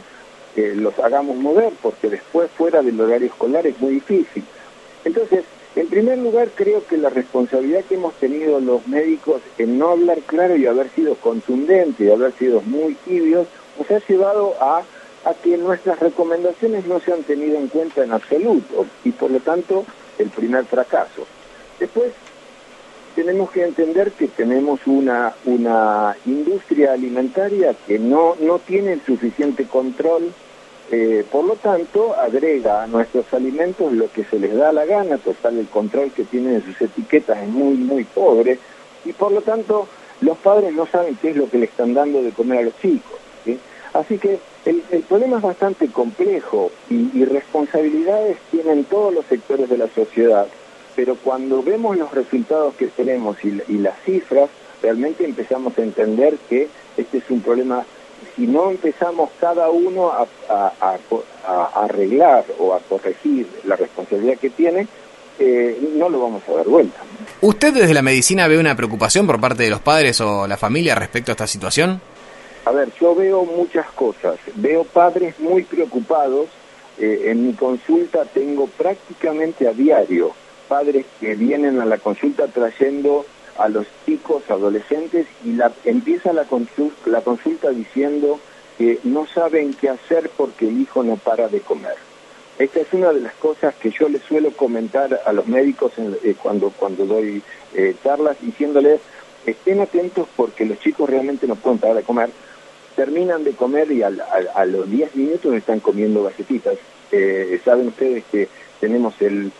eh, 0.56 0.74
los 0.76 0.98
hagamos 0.98 1.36
mover, 1.36 1.72
porque 1.82 2.10
después 2.10 2.50
fuera 2.50 2.82
del 2.82 3.00
horario 3.00 3.28
escolar 3.28 3.66
es 3.66 3.78
muy 3.80 3.94
difícil. 3.94 4.44
Entonces, 5.04 5.44
en 5.76 5.86
primer 5.86 6.18
lugar, 6.18 6.48
creo 6.54 6.84
que 6.86 6.96
la 6.96 7.08
responsabilidad 7.08 7.84
que 7.84 7.94
hemos 7.94 8.14
tenido 8.14 8.58
los 8.58 8.86
médicos 8.88 9.42
en 9.58 9.78
no 9.78 9.90
hablar 9.90 10.18
claro 10.26 10.56
y 10.56 10.66
haber 10.66 10.88
sido 10.90 11.14
contundentes 11.14 12.06
y 12.06 12.10
haber 12.10 12.32
sido 12.32 12.60
muy 12.62 12.94
tibios, 12.94 13.46
nos 13.78 13.90
ha 13.90 14.04
llevado 14.06 14.54
a, 14.60 14.82
a 15.24 15.34
que 15.34 15.56
nuestras 15.56 16.00
recomendaciones 16.00 16.86
no 16.86 16.98
se 17.00 17.12
han 17.12 17.22
tenido 17.22 17.58
en 17.58 17.68
cuenta 17.68 18.02
en 18.02 18.12
absoluto 18.12 18.86
y 19.04 19.12
por 19.12 19.30
lo 19.30 19.38
tanto 19.40 19.84
el 20.18 20.30
primer 20.30 20.64
fracaso. 20.64 21.26
Después 21.78 22.12
tenemos 23.14 23.50
que 23.50 23.64
entender 23.64 24.12
que 24.12 24.28
tenemos 24.28 24.80
una, 24.86 25.34
una 25.44 26.16
industria 26.26 26.92
alimentaria 26.92 27.74
que 27.86 27.98
no, 27.98 28.36
no 28.40 28.58
tiene 28.60 28.92
el 28.92 29.02
suficiente 29.04 29.64
control, 29.64 30.32
eh, 30.90 31.24
por 31.30 31.44
lo 31.44 31.56
tanto 31.56 32.14
agrega 32.14 32.84
a 32.84 32.86
nuestros 32.86 33.26
alimentos 33.34 33.92
lo 33.92 34.10
que 34.12 34.24
se 34.24 34.38
les 34.38 34.54
da 34.54 34.72
la 34.72 34.86
gana, 34.86 35.18
total 35.18 35.58
el 35.58 35.66
control 35.66 36.12
que 36.12 36.24
tienen 36.24 36.54
en 36.54 36.64
sus 36.64 36.80
etiquetas 36.80 37.42
es 37.42 37.48
muy, 37.48 37.74
muy 37.74 38.04
pobre, 38.04 38.58
y 39.04 39.12
por 39.12 39.32
lo 39.32 39.40
tanto 39.42 39.88
los 40.20 40.38
padres 40.38 40.72
no 40.72 40.86
saben 40.86 41.16
qué 41.20 41.30
es 41.30 41.36
lo 41.36 41.50
que 41.50 41.58
le 41.58 41.66
están 41.66 41.94
dando 41.94 42.22
de 42.22 42.30
comer 42.30 42.58
a 42.58 42.62
los 42.62 42.78
chicos. 42.80 43.18
Así 43.92 44.18
que 44.18 44.38
el, 44.64 45.02
problema 45.08 45.38
es 45.38 45.42
bastante 45.42 45.88
complejo 45.88 46.70
y, 46.90 47.24
responsabilidades 47.24 48.36
tienen 48.50 48.84
todos 48.84 49.14
los 49.14 49.24
sectores 49.26 49.68
de 49.68 49.78
la 49.78 49.88
sociedad, 49.88 50.46
pero 50.94 51.16
cuando 51.16 51.62
vemos 51.62 51.96
los 51.96 52.12
resultados 52.12 52.74
que 52.74 52.88
tenemos 52.88 53.36
y, 53.44 53.78
las 53.78 53.98
cifras, 54.04 54.50
realmente 54.82 55.24
empezamos 55.24 55.76
a 55.78 55.82
entender 55.82 56.36
que 56.48 56.68
este 56.96 57.18
es 57.18 57.24
un 57.30 57.40
problema, 57.40 57.84
si 58.36 58.46
no 58.46 58.70
empezamos 58.70 59.30
cada 59.40 59.70
uno 59.70 60.10
a, 60.10 60.26
arreglar 61.74 62.44
o 62.58 62.74
a 62.74 62.80
corregir 62.80 63.46
la 63.64 63.76
responsabilidad 63.76 64.38
que 64.38 64.50
tiene, 64.50 64.86
eh, 65.38 65.78
no 65.96 66.08
lo 66.08 66.20
vamos 66.20 66.42
a 66.48 66.52
dar 66.52 66.66
vuelta. 66.66 66.98
¿Usted 67.40 67.72
desde 67.72 67.94
la 67.94 68.02
medicina 68.02 68.48
ve 68.48 68.58
una 68.58 68.76
preocupación 68.76 69.26
por 69.26 69.40
parte 69.40 69.62
de 69.62 69.70
los 69.70 69.80
padres 69.80 70.20
o 70.20 70.46
la 70.46 70.56
familia 70.56 70.94
respecto 70.96 71.30
a 71.30 71.34
esta 71.34 71.46
situación? 71.46 72.00
A 72.68 72.70
ver, 72.70 72.92
yo 73.00 73.14
veo 73.14 73.46
muchas 73.46 73.86
cosas. 73.92 74.38
Veo 74.56 74.84
padres 74.84 75.40
muy 75.40 75.62
preocupados. 75.62 76.48
Eh, 76.98 77.30
en 77.30 77.46
mi 77.46 77.54
consulta 77.54 78.26
tengo 78.26 78.66
prácticamente 78.66 79.66
a 79.66 79.72
diario 79.72 80.32
padres 80.68 81.06
que 81.18 81.34
vienen 81.34 81.80
a 81.80 81.86
la 81.86 81.96
consulta 81.96 82.46
trayendo 82.46 83.24
a 83.56 83.70
los 83.70 83.86
chicos, 84.04 84.42
adolescentes, 84.50 85.26
y 85.46 85.52
la, 85.52 85.72
empieza 85.86 86.34
la 86.34 86.44
consulta, 86.44 87.70
diciendo 87.70 88.38
que 88.76 88.98
no 89.02 89.26
saben 89.26 89.72
qué 89.72 89.88
hacer 89.88 90.28
porque 90.36 90.68
el 90.68 90.78
hijo 90.82 91.02
no 91.02 91.16
para 91.16 91.48
de 91.48 91.60
comer. 91.60 91.96
Esta 92.58 92.80
es 92.80 92.92
una 92.92 93.14
de 93.14 93.20
las 93.22 93.32
cosas 93.36 93.76
que 93.76 93.90
yo 93.90 94.10
les 94.10 94.20
suelo 94.24 94.50
comentar 94.50 95.22
a 95.24 95.32
los 95.32 95.46
médicos 95.46 95.92
eh, 95.96 96.36
cuando, 96.42 96.70
cuando 96.78 97.06
doy 97.06 97.42
eh, 97.72 97.96
charlas, 98.04 98.36
diciéndoles, 98.42 99.00
estén 99.46 99.80
atentos 99.80 100.28
porque 100.36 100.66
los 100.66 100.78
chicos 100.80 101.08
realmente 101.08 101.46
no 101.46 101.54
pueden 101.54 101.78
parar 101.78 101.96
de 101.96 102.02
comer 102.02 102.28
terminan 102.98 103.44
de 103.44 103.52
comer 103.52 103.92
y 103.92 104.02
a, 104.02 104.10
los 104.10 104.90
10 104.90 105.14
minutos 105.14 105.54
están 105.54 105.78
comiendo 105.78 106.24
galletitas. 106.24 106.74
Eh, 107.12 107.60
saben 107.64 107.86
ustedes 107.86 108.24
que 108.24 108.48
tenemos 108.80 109.14
el, 109.20 109.52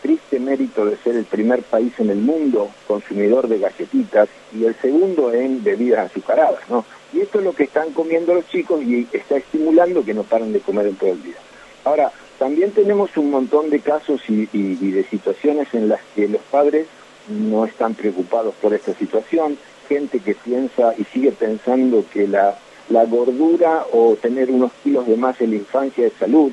triste 0.00 0.38
mérito 0.38 0.86
de 0.86 0.96
ser 0.98 1.16
el 1.16 1.24
primer 1.24 1.62
país 1.62 1.92
en 1.98 2.10
el 2.10 2.18
mundo 2.18 2.70
consumidor 2.86 3.48
de 3.48 3.58
galletitas 3.58 4.28
y 4.56 4.64
el 4.66 4.76
segundo 4.76 5.32
en 5.32 5.64
bebidas 5.64 6.06
azucaradas, 6.06 6.60
¿no? 6.70 6.84
Y 7.12 7.22
esto 7.22 7.40
es 7.40 7.44
lo 7.44 7.52
que 7.54 7.64
están 7.64 7.90
comiendo 7.90 8.32
los 8.34 8.48
chicos 8.48 8.80
y 8.84 9.08
está 9.12 9.36
estimulando 9.36 10.04
que 10.04 10.14
no 10.14 10.22
paren 10.22 10.52
de 10.52 10.60
comer 10.60 10.86
en 10.86 10.94
todo 10.94 11.10
el 11.10 11.22
día. 11.24 11.36
Ahora, 11.84 12.12
también 12.38 12.70
tenemos 12.70 13.16
un 13.16 13.32
montón 13.32 13.68
de 13.68 13.80
casos 13.80 14.20
y, 14.28 14.48
y 14.52 14.90
de 14.92 15.02
situaciones 15.10 15.74
en 15.74 15.88
las 15.88 16.00
que 16.14 16.28
los 16.28 16.40
padres 16.52 16.86
no 17.28 17.64
están 17.64 17.94
preocupados 17.94 18.54
por 18.62 18.72
esta 18.74 18.94
situación, 18.94 19.58
gente 19.88 20.20
que 20.20 20.36
piensa 20.36 20.94
y 20.96 21.04
sigue 21.04 21.32
pensando 21.32 22.04
que 22.12 22.28
la, 22.28 22.56
la 22.88 23.04
gordura 23.04 23.84
o 23.92 24.16
tener 24.16 24.50
unos 24.50 24.72
kilos 24.82 25.06
de 25.06 25.16
más 25.16 25.40
en 25.40 25.50
la 25.50 25.56
infancia 25.56 26.06
es 26.06 26.12
salud. 26.18 26.52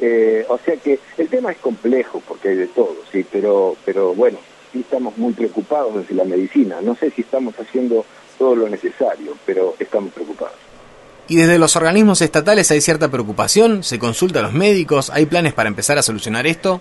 Eh, 0.00 0.44
o 0.48 0.58
sea 0.58 0.76
que 0.76 0.98
el 1.18 1.28
tema 1.28 1.52
es 1.52 1.58
complejo 1.58 2.20
porque 2.26 2.48
hay 2.48 2.56
de 2.56 2.66
todo, 2.66 2.96
sí, 3.12 3.24
pero, 3.30 3.76
pero 3.84 4.14
bueno, 4.14 4.38
sí 4.72 4.80
estamos 4.80 5.16
muy 5.16 5.32
preocupados 5.32 5.94
desde 5.96 6.14
la 6.14 6.24
medicina. 6.24 6.80
No 6.82 6.94
sé 6.96 7.10
si 7.10 7.22
estamos 7.22 7.54
haciendo 7.58 8.04
todo 8.38 8.56
lo 8.56 8.68
necesario, 8.68 9.36
pero 9.46 9.74
estamos 9.78 10.12
preocupados. 10.12 10.56
¿Y 11.26 11.36
desde 11.36 11.58
los 11.58 11.74
organismos 11.76 12.20
estatales 12.20 12.70
hay 12.70 12.80
cierta 12.80 13.10
preocupación? 13.10 13.82
¿Se 13.82 13.98
consulta 13.98 14.40
a 14.40 14.42
los 14.42 14.52
médicos? 14.52 15.10
¿Hay 15.10 15.26
planes 15.26 15.54
para 15.54 15.68
empezar 15.68 15.96
a 15.96 16.02
solucionar 16.02 16.46
esto? 16.46 16.80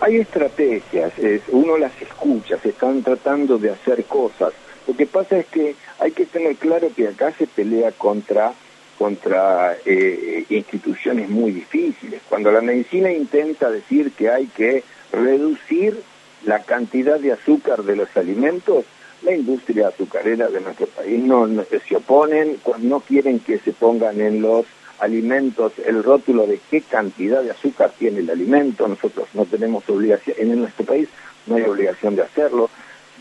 Hay 0.00 0.16
estrategias, 0.16 1.12
uno 1.48 1.76
las 1.76 1.92
escucha, 2.00 2.56
se 2.62 2.70
están 2.70 3.02
tratando 3.02 3.58
de 3.58 3.70
hacer 3.70 4.04
cosas. 4.04 4.52
Lo 4.86 4.96
que 4.96 5.06
pasa 5.06 5.38
es 5.38 5.46
que 5.46 5.74
hay 5.98 6.12
que 6.12 6.26
tener 6.26 6.56
claro 6.56 6.90
que 6.94 7.08
acá 7.08 7.32
se 7.32 7.46
pelea 7.46 7.92
contra 7.92 8.54
contra 8.98 9.76
eh, 9.86 10.44
instituciones 10.50 11.30
muy 11.30 11.52
difíciles. 11.52 12.20
Cuando 12.28 12.50
la 12.50 12.60
medicina 12.60 13.12
intenta 13.12 13.70
decir 13.70 14.10
que 14.10 14.28
hay 14.28 14.46
que 14.46 14.82
reducir 15.12 16.02
la 16.44 16.64
cantidad 16.64 17.20
de 17.20 17.32
azúcar 17.32 17.84
de 17.84 17.94
los 17.94 18.16
alimentos, 18.16 18.84
la 19.22 19.32
industria 19.34 19.88
azucarera 19.88 20.48
de 20.48 20.60
nuestro 20.60 20.86
país 20.88 21.22
no, 21.22 21.48
se 21.88 21.96
oponen, 21.96 22.58
no 22.78 23.00
quieren 23.00 23.38
que 23.38 23.58
se 23.58 23.72
pongan 23.72 24.20
en 24.20 24.42
los 24.42 24.66
alimentos 24.98 25.72
el 25.84 26.02
rótulo 26.02 26.46
de 26.46 26.60
qué 26.70 26.80
cantidad 26.80 27.42
de 27.42 27.52
azúcar 27.52 27.92
tiene 27.96 28.18
el 28.18 28.30
alimento, 28.30 28.88
nosotros 28.88 29.28
no 29.32 29.44
tenemos 29.44 29.88
obligación, 29.88 30.36
en 30.38 30.58
nuestro 30.58 30.84
país 30.84 31.08
no 31.46 31.56
hay 31.56 31.62
obligación 31.62 32.16
de 32.16 32.22
hacerlo. 32.22 32.68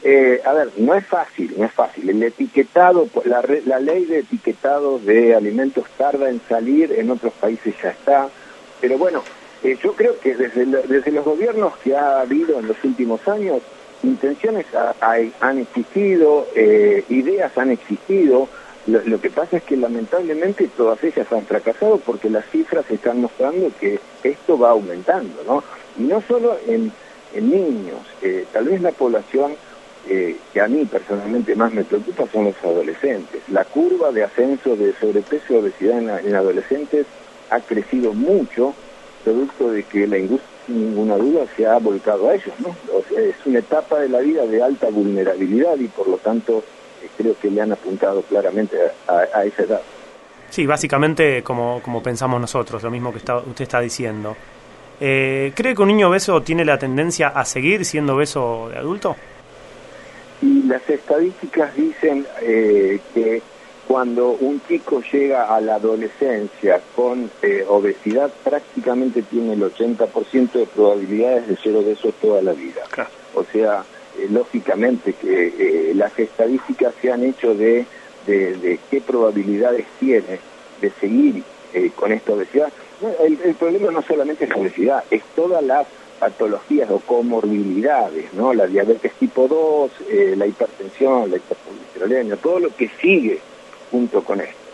Eh, 0.04 0.42
a 0.46 0.54
ver, 0.54 0.70
no 0.78 0.94
es 0.94 1.06
fácil, 1.06 1.54
no 1.58 1.66
es 1.66 1.72
fácil. 1.72 2.10
El 2.10 2.22
etiquetado, 2.24 3.08
la, 3.26 3.44
la 3.66 3.80
ley 3.80 4.06
de 4.06 4.20
etiquetado 4.20 5.00
de 5.00 5.36
alimentos 5.36 5.86
tarda 5.98 6.30
en 6.30 6.42
salir, 6.48 6.94
en 6.94 7.10
otros 7.10 7.34
países 7.34 7.74
ya 7.82 7.90
está, 7.90 8.30
pero 8.80 8.98
bueno, 8.98 9.24
eh, 9.64 9.78
yo 9.82 9.94
creo 9.94 10.20
que 10.20 10.36
desde, 10.36 10.66
desde 10.66 11.12
los 11.12 11.26
gobiernos 11.26 11.76
que 11.78 11.96
ha 11.96 12.22
habido 12.22 12.60
en 12.60 12.68
los 12.68 12.82
últimos 12.84 13.28
años, 13.28 13.62
intenciones 14.04 14.66
han 15.40 15.58
existido, 15.58 16.48
eh, 16.56 17.04
ideas 17.10 17.58
han 17.58 17.72
existido. 17.72 18.48
Lo, 18.86 19.20
que 19.20 19.30
pasa 19.30 19.58
es 19.58 19.64
que 19.64 19.76
lamentablemente 19.76 20.70
todas 20.78 21.04
ellas 21.04 21.28
han 21.34 21.46
fracasado 21.46 21.98
porque 21.98 22.30
las 22.30 22.46
cifras 22.46 22.90
están 22.90 23.20
mostrando 23.20 23.70
que 23.82 24.00
esto 24.24 24.58
va 24.58 24.70
aumentando, 24.70 25.44
¿no? 25.46 25.62
Y 26.00 26.04
no 26.04 26.22
solo 26.22 26.58
en, 26.68 26.94
niños, 27.36 28.00
eh, 28.22 28.46
tal 28.54 28.66
vez 28.66 28.82
la 28.82 28.92
población 28.92 29.56
eh, 30.10 30.36
que 30.54 30.62
a 30.62 30.68
mí 30.68 30.86
personalmente 30.86 31.56
más 31.56 31.74
me 31.74 31.84
preocupa 31.84 32.26
son 32.32 32.46
los 32.46 32.56
adolescentes. 32.64 33.42
La 33.50 33.66
curva 33.66 34.12
de 34.12 34.24
ascenso 34.24 34.76
de 34.76 34.94
sobrepeso 34.94 35.54
y 35.54 35.58
obesidad 35.58 36.26
en 36.26 36.36
adolescentes 36.36 37.06
ha 37.50 37.60
crecido 37.60 38.14
mucho, 38.14 38.74
producto 39.24 39.72
de 39.72 39.84
que 39.84 40.08
la 40.08 40.18
industria 40.18 40.58
sin 40.68 40.90
ninguna 40.90 41.16
duda 41.16 41.46
se 41.56 41.66
ha 41.66 41.78
volcado 41.80 42.30
a 42.30 42.36
ellos, 42.36 42.54
¿no? 42.60 42.76
es 43.18 43.36
una 43.46 43.60
etapa 43.60 44.00
de 44.00 44.10
la 44.10 44.20
vida 44.20 44.46
de 44.46 44.62
alta 44.62 44.90
vulnerabilidad 44.90 45.78
y 45.78 45.88
por 45.88 46.08
lo 46.08 46.18
tanto 46.18 46.64
eh, 47.02 47.08
creo 47.18 47.36
que 47.40 47.50
le 47.50 47.62
han 47.62 47.72
apuntado 47.72 48.22
claramente 48.22 48.78
a, 49.08 49.46
esa 49.46 49.64
edad. 49.64 49.82
Sí, 50.50 50.66
básicamente 50.66 51.42
como, 51.42 51.82
como 51.82 52.04
pensamos 52.04 52.40
nosotros, 52.40 52.84
lo 52.84 52.92
mismo 52.92 53.12
que 53.12 53.20
está, 53.20 53.38
usted 53.38 53.64
está 53.64 53.80
diciendo. 53.80 54.36
Eh, 55.00 55.52
¿Cree 55.56 55.76
que 55.76 55.82
un 55.82 55.88
niño 55.90 56.10
obeso 56.10 56.42
tiene 56.42 56.66
la 56.66 56.78
tendencia 56.78 57.30
a 57.30 57.46
seguir 57.46 57.86
siendo 57.86 58.16
obeso 58.16 58.70
de 58.70 58.78
adulto? 58.78 59.16
Las 60.68 60.90
estadísticas 60.90 61.74
dicen 61.78 62.28
eh, 62.42 63.00
que 63.14 63.42
cuando 63.88 64.32
un 64.32 64.62
chico 64.68 65.02
llega 65.14 65.56
a 65.56 65.62
la 65.62 65.76
adolescencia 65.76 66.82
con 66.94 67.32
eh, 67.42 67.64
obesidad, 67.66 68.30
prácticamente 68.44 69.22
tiene 69.22 69.54
el 69.54 69.62
80% 69.62 70.52
de 70.52 70.66
probabilidades 70.66 71.48
de 71.48 71.56
ser 71.56 71.74
obeso 71.74 72.12
toda 72.22 72.42
la 72.42 72.52
vida. 72.52 72.82
O 73.34 73.46
sea, 73.46 73.86
eh, 74.20 74.28
lógicamente 74.30 75.14
que 75.14 75.94
las 75.96 76.20
estadísticas 76.20 76.94
se 77.02 77.14
han 77.14 77.24
hecho 77.24 77.56
de, 77.56 77.86
de, 78.26 78.78
qué 78.92 79.00
probabilidades 79.00 79.86
tiene 80.02 80.40
de 80.82 80.92
seguir 81.00 81.44
con 81.96 82.12
esta 82.12 82.34
obesidad. 82.34 82.74
El, 83.20 83.40
el, 83.44 83.56
problema 83.56 83.92
no 83.92 84.02
solamente 84.02 84.46
es 84.46 84.50
la 84.50 84.58
obesidad, 84.58 85.04
es 85.12 85.24
todas 85.36 85.64
las 85.64 85.88
patologías 86.20 86.90
o 86.90 87.00
comorbilidades, 87.00 88.34
¿no? 88.34 88.54
La 88.54 88.66
diabetes 88.66 89.14
tipo 89.14 89.48
2, 89.48 89.92
la 90.36 90.48
hipertensión, 90.48 91.30
la 91.30 91.38
hipercolesterolemia, 91.38 92.38
todo 92.38 92.60
lo 92.60 92.76
que 92.76 92.90
sigue 93.00 93.40
junto 93.92 94.24
con 94.24 94.42
esto. 94.42 94.68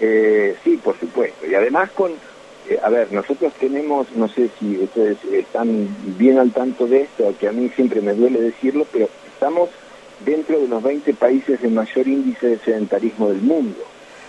Eh, 0.00 0.56
sí, 0.64 0.78
por 0.82 0.98
supuesto. 0.98 1.46
Y 1.46 1.54
además 1.54 1.90
con, 1.92 2.12
eh, 2.68 2.78
a 2.82 2.88
ver, 2.88 3.12
nosotros 3.12 3.52
tenemos, 3.54 4.10
no 4.14 4.28
sé 4.28 4.50
si 4.58 4.78
ustedes 4.78 5.18
están 5.32 5.88
bien 6.18 6.38
al 6.38 6.52
tanto 6.52 6.86
de 6.86 7.02
esto, 7.02 7.34
que 7.38 7.48
a 7.48 7.52
mí 7.52 7.70
siempre 7.74 8.00
me 8.00 8.14
duele 8.14 8.40
decirlo, 8.40 8.86
pero 8.92 9.08
estamos 9.32 9.70
dentro 10.24 10.60
de 10.60 10.68
los 10.68 10.82
20 10.82 11.14
países 11.14 11.60
de 11.60 11.68
mayor 11.68 12.08
índice 12.08 12.48
de 12.48 12.58
sedentarismo 12.58 13.28
del 13.28 13.42
mundo. 13.42 13.80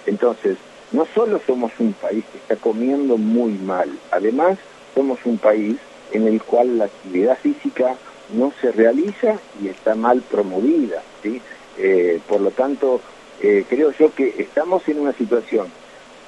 Entonces, 0.06 0.58
no 0.96 1.06
solo 1.14 1.42
somos 1.46 1.72
un 1.80 1.94
país 1.94 2.24
que 2.32 2.38
está 2.38 2.56
comiendo 2.56 3.18
muy 3.18 3.52
mal, 3.54 3.90
además 4.12 4.58
somos 4.94 5.20
un 5.26 5.38
país 5.38 5.76
en 6.14 6.26
el 6.28 6.42
cual 6.42 6.78
la 6.78 6.86
actividad 6.86 7.38
física 7.38 7.96
no 8.34 8.54
se 8.62 8.72
realiza 8.72 9.38
y 9.62 9.68
está 9.68 9.94
mal 9.96 10.22
promovida. 10.22 11.04
¿sí? 11.22 11.42
Eh, 11.78 12.22
por 12.28 12.40
lo 12.40 12.52
tanto, 12.52 13.02
eh, 13.42 13.66
creo 13.68 13.92
yo 13.92 14.14
que 14.16 14.36
estamos 14.38 14.88
en 14.88 15.00
una 15.00 15.12
situación 15.14 15.68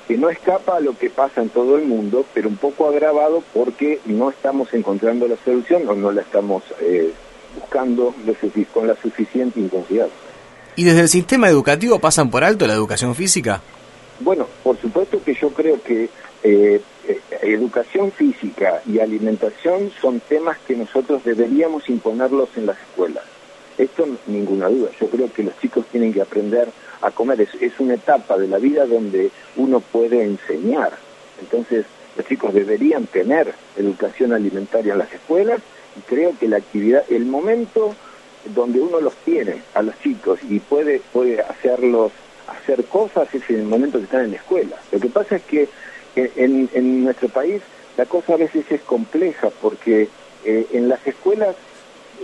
que 0.07 0.17
no 0.17 0.29
escapa 0.29 0.77
a 0.77 0.79
lo 0.79 0.97
que 0.97 1.09
pasa 1.09 1.41
en 1.41 1.49
todo 1.49 1.77
el 1.77 1.85
mundo, 1.85 2.25
pero 2.33 2.49
un 2.49 2.57
poco 2.57 2.87
agravado 2.87 3.43
porque 3.53 3.99
no 4.05 4.29
estamos 4.29 4.73
encontrando 4.73 5.27
la 5.27 5.35
solución 5.43 5.87
o 5.87 5.95
no 5.95 6.11
la 6.11 6.21
estamos 6.21 6.63
eh, 6.81 7.11
buscando 7.59 8.13
con 8.73 8.87
la 8.87 8.95
suficiente 8.95 9.59
intensidad. 9.59 10.07
¿Y 10.75 10.83
desde 10.83 11.01
el 11.01 11.09
sistema 11.09 11.49
educativo 11.49 11.99
pasan 11.99 12.29
por 12.29 12.43
alto 12.43 12.67
la 12.67 12.73
educación 12.73 13.15
física? 13.15 13.61
Bueno, 14.19 14.47
por 14.63 14.77
supuesto 14.77 15.23
que 15.23 15.33
yo 15.35 15.49
creo 15.49 15.81
que 15.81 16.09
eh, 16.43 16.81
educación 17.41 18.11
física 18.11 18.81
y 18.85 18.99
alimentación 18.99 19.91
son 20.01 20.19
temas 20.19 20.57
que 20.67 20.75
nosotros 20.75 21.23
deberíamos 21.23 21.87
imponerlos 21.89 22.49
en 22.55 22.65
las 22.65 22.77
escuelas. 22.79 23.23
Esto 23.77 24.07
ninguna 24.25 24.69
duda. 24.69 24.89
Yo 24.99 25.07
creo 25.07 25.31
que 25.31 25.43
los 25.43 25.57
chicos 25.59 25.85
tienen 25.91 26.13
que 26.13 26.21
aprender 26.21 26.69
a 27.01 27.11
comer. 27.11 27.41
Es, 27.41 27.79
una 27.79 27.93
etapa 27.93 28.37
de 28.37 28.47
la 28.47 28.57
vida 28.57 28.85
donde 28.85 29.29
uno 29.55 29.79
puede 29.79 30.23
enseñar. 30.23 30.93
Entonces, 31.39 31.85
los 32.15 32.25
chicos 32.25 32.53
deberían 32.53 33.05
tener 33.05 33.53
educación 33.77 34.33
alimentaria 34.33 34.93
en 34.93 34.99
las 34.99 35.13
escuelas 35.13 35.61
y 35.95 36.01
creo 36.01 36.33
que 36.39 36.47
la 36.47 36.57
actividad, 36.57 37.03
el 37.09 37.25
momento 37.25 37.93
donde 38.55 38.79
uno 38.79 38.99
los 38.99 39.15
tiene 39.17 39.61
a 39.75 39.83
los 39.83 39.99
chicos 39.99 40.39
y 40.49 40.59
puede, 40.59 41.01
puede 41.13 41.41
hacerlos 41.41 42.11
hacer 42.47 42.83
cosas 42.85 43.33
es 43.33 43.49
en 43.49 43.59
el 43.59 43.65
momento 43.65 43.97
que 43.97 44.05
están 44.05 44.25
en 44.25 44.31
la 44.31 44.37
escuela. 44.37 44.77
Lo 44.91 44.99
que 44.99 45.09
pasa 45.09 45.35
es 45.37 45.43
que 45.43 45.69
en, 46.15 47.03
nuestro 47.03 47.29
país 47.29 47.61
la 47.97 48.05
cosa 48.05 48.33
a 48.33 48.37
veces 48.37 48.65
es 48.71 48.81
compleja 48.81 49.49
porque 49.61 50.09
eh, 50.45 50.67
en 50.73 50.89
las 50.89 51.05
escuelas 51.05 51.55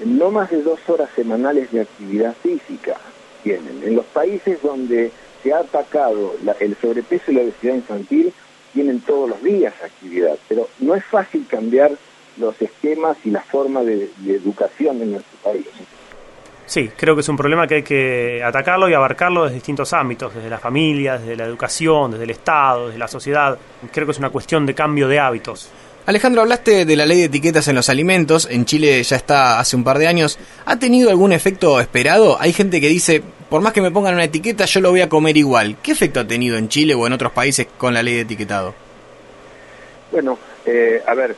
no 0.06 0.32
más 0.32 0.50
de 0.50 0.62
dos 0.62 0.80
horas 0.88 1.10
semanales 1.16 1.72
de 1.72 1.82
actividad 1.82 2.36
física 2.42 2.98
tienen. 3.44 3.84
En 3.84 3.96
los 3.96 4.06
países 4.06 4.62
donde 4.62 5.12
se 5.44 5.54
ha 5.54 5.60
atacado 5.60 6.36
el 6.60 6.76
sobrepeso 6.78 7.32
y 7.32 7.36
la 7.36 7.42
obesidad 7.42 7.76
infantil, 7.76 8.34
tienen 8.74 9.02
todos 9.02 9.30
los 9.30 9.44
días 9.44 9.74
actividad, 9.84 10.38
pero 10.48 10.68
no 10.80 10.96
es 10.96 11.06
fácil 11.06 11.46
cambiar 11.48 11.92
los 12.38 12.60
esquemas 12.62 13.18
y 13.24 13.30
la 13.30 13.42
forma 13.42 13.84
de, 13.84 14.10
educación 14.26 15.02
en 15.02 15.12
nuestro 15.12 15.38
país. 15.44 15.68
Sí, 16.66 16.90
creo 16.96 17.16
que 17.16 17.22
es 17.22 17.30
un 17.30 17.38
problema 17.38 17.68
que 17.68 17.76
hay 17.76 17.84
que 17.84 18.42
atacarlo 18.44 18.88
y 18.90 18.94
abarcarlo 18.94 19.44
desde 19.44 19.56
distintos 19.56 19.92
ámbitos, 19.94 20.34
desde 20.34 20.50
la 20.50 20.60
familia, 20.60 21.18
desde 21.18 21.36
la 21.36 21.46
educación, 21.46 22.12
desde 22.12 22.24
el 22.24 22.30
Estado, 22.30 22.88
desde 22.88 23.00
la 23.00 23.08
sociedad. 23.08 23.58
Creo 23.92 24.06
que 24.06 24.12
es 24.12 24.20
una 24.20 24.30
cuestión 24.30 24.66
de 24.66 24.74
cambio 24.74 25.08
de 25.08 25.20
hábitos. 25.20 25.70
Alejandro, 26.06 26.42
hablaste 26.42 26.84
de 26.84 26.96
la 26.98 27.06
ley 27.06 27.20
de 27.20 27.26
etiquetas 27.26 27.68
en 27.70 27.76
los 27.76 27.88
alimentos. 27.90 28.48
En 28.50 28.66
Chile 28.66 29.02
ya 29.04 29.16
está 29.16 29.60
hace 29.60 29.78
un 29.78 29.86
par 29.86 30.00
de 30.00 30.08
años. 30.08 30.38
¿Ha 30.66 30.78
tenido 30.78 31.10
algún 31.10 31.32
efecto 31.32 31.80
esperado? 31.80 32.38
Hay 32.42 32.52
gente 32.52 32.82
que 32.82 32.90
dice, 32.90 33.24
por 33.50 33.62
más 33.62 33.72
que 33.72 33.82
me 33.82 33.92
pongan 33.92 34.16
una 34.16 34.26
etiqueta, 34.26 34.66
yo 34.66 34.82
lo 34.82 34.92
voy 34.92 35.00
a 35.00 35.08
comer 35.08 35.38
igual. 35.38 35.78
¿Qué 35.82 35.94
efecto 35.94 36.20
ha 36.20 36.28
tenido 36.28 36.58
en 36.58 36.68
Chile 36.68 36.94
o 36.94 37.08
en 37.08 37.14
otros 37.14 37.32
países 37.32 37.68
con 37.78 37.94
la 37.94 38.04
ley 38.04 38.16
de 38.16 38.22
etiquetado? 38.22 38.74
Bueno, 40.12 40.38
eh, 40.66 41.02
a 41.08 41.14
ver, 41.14 41.36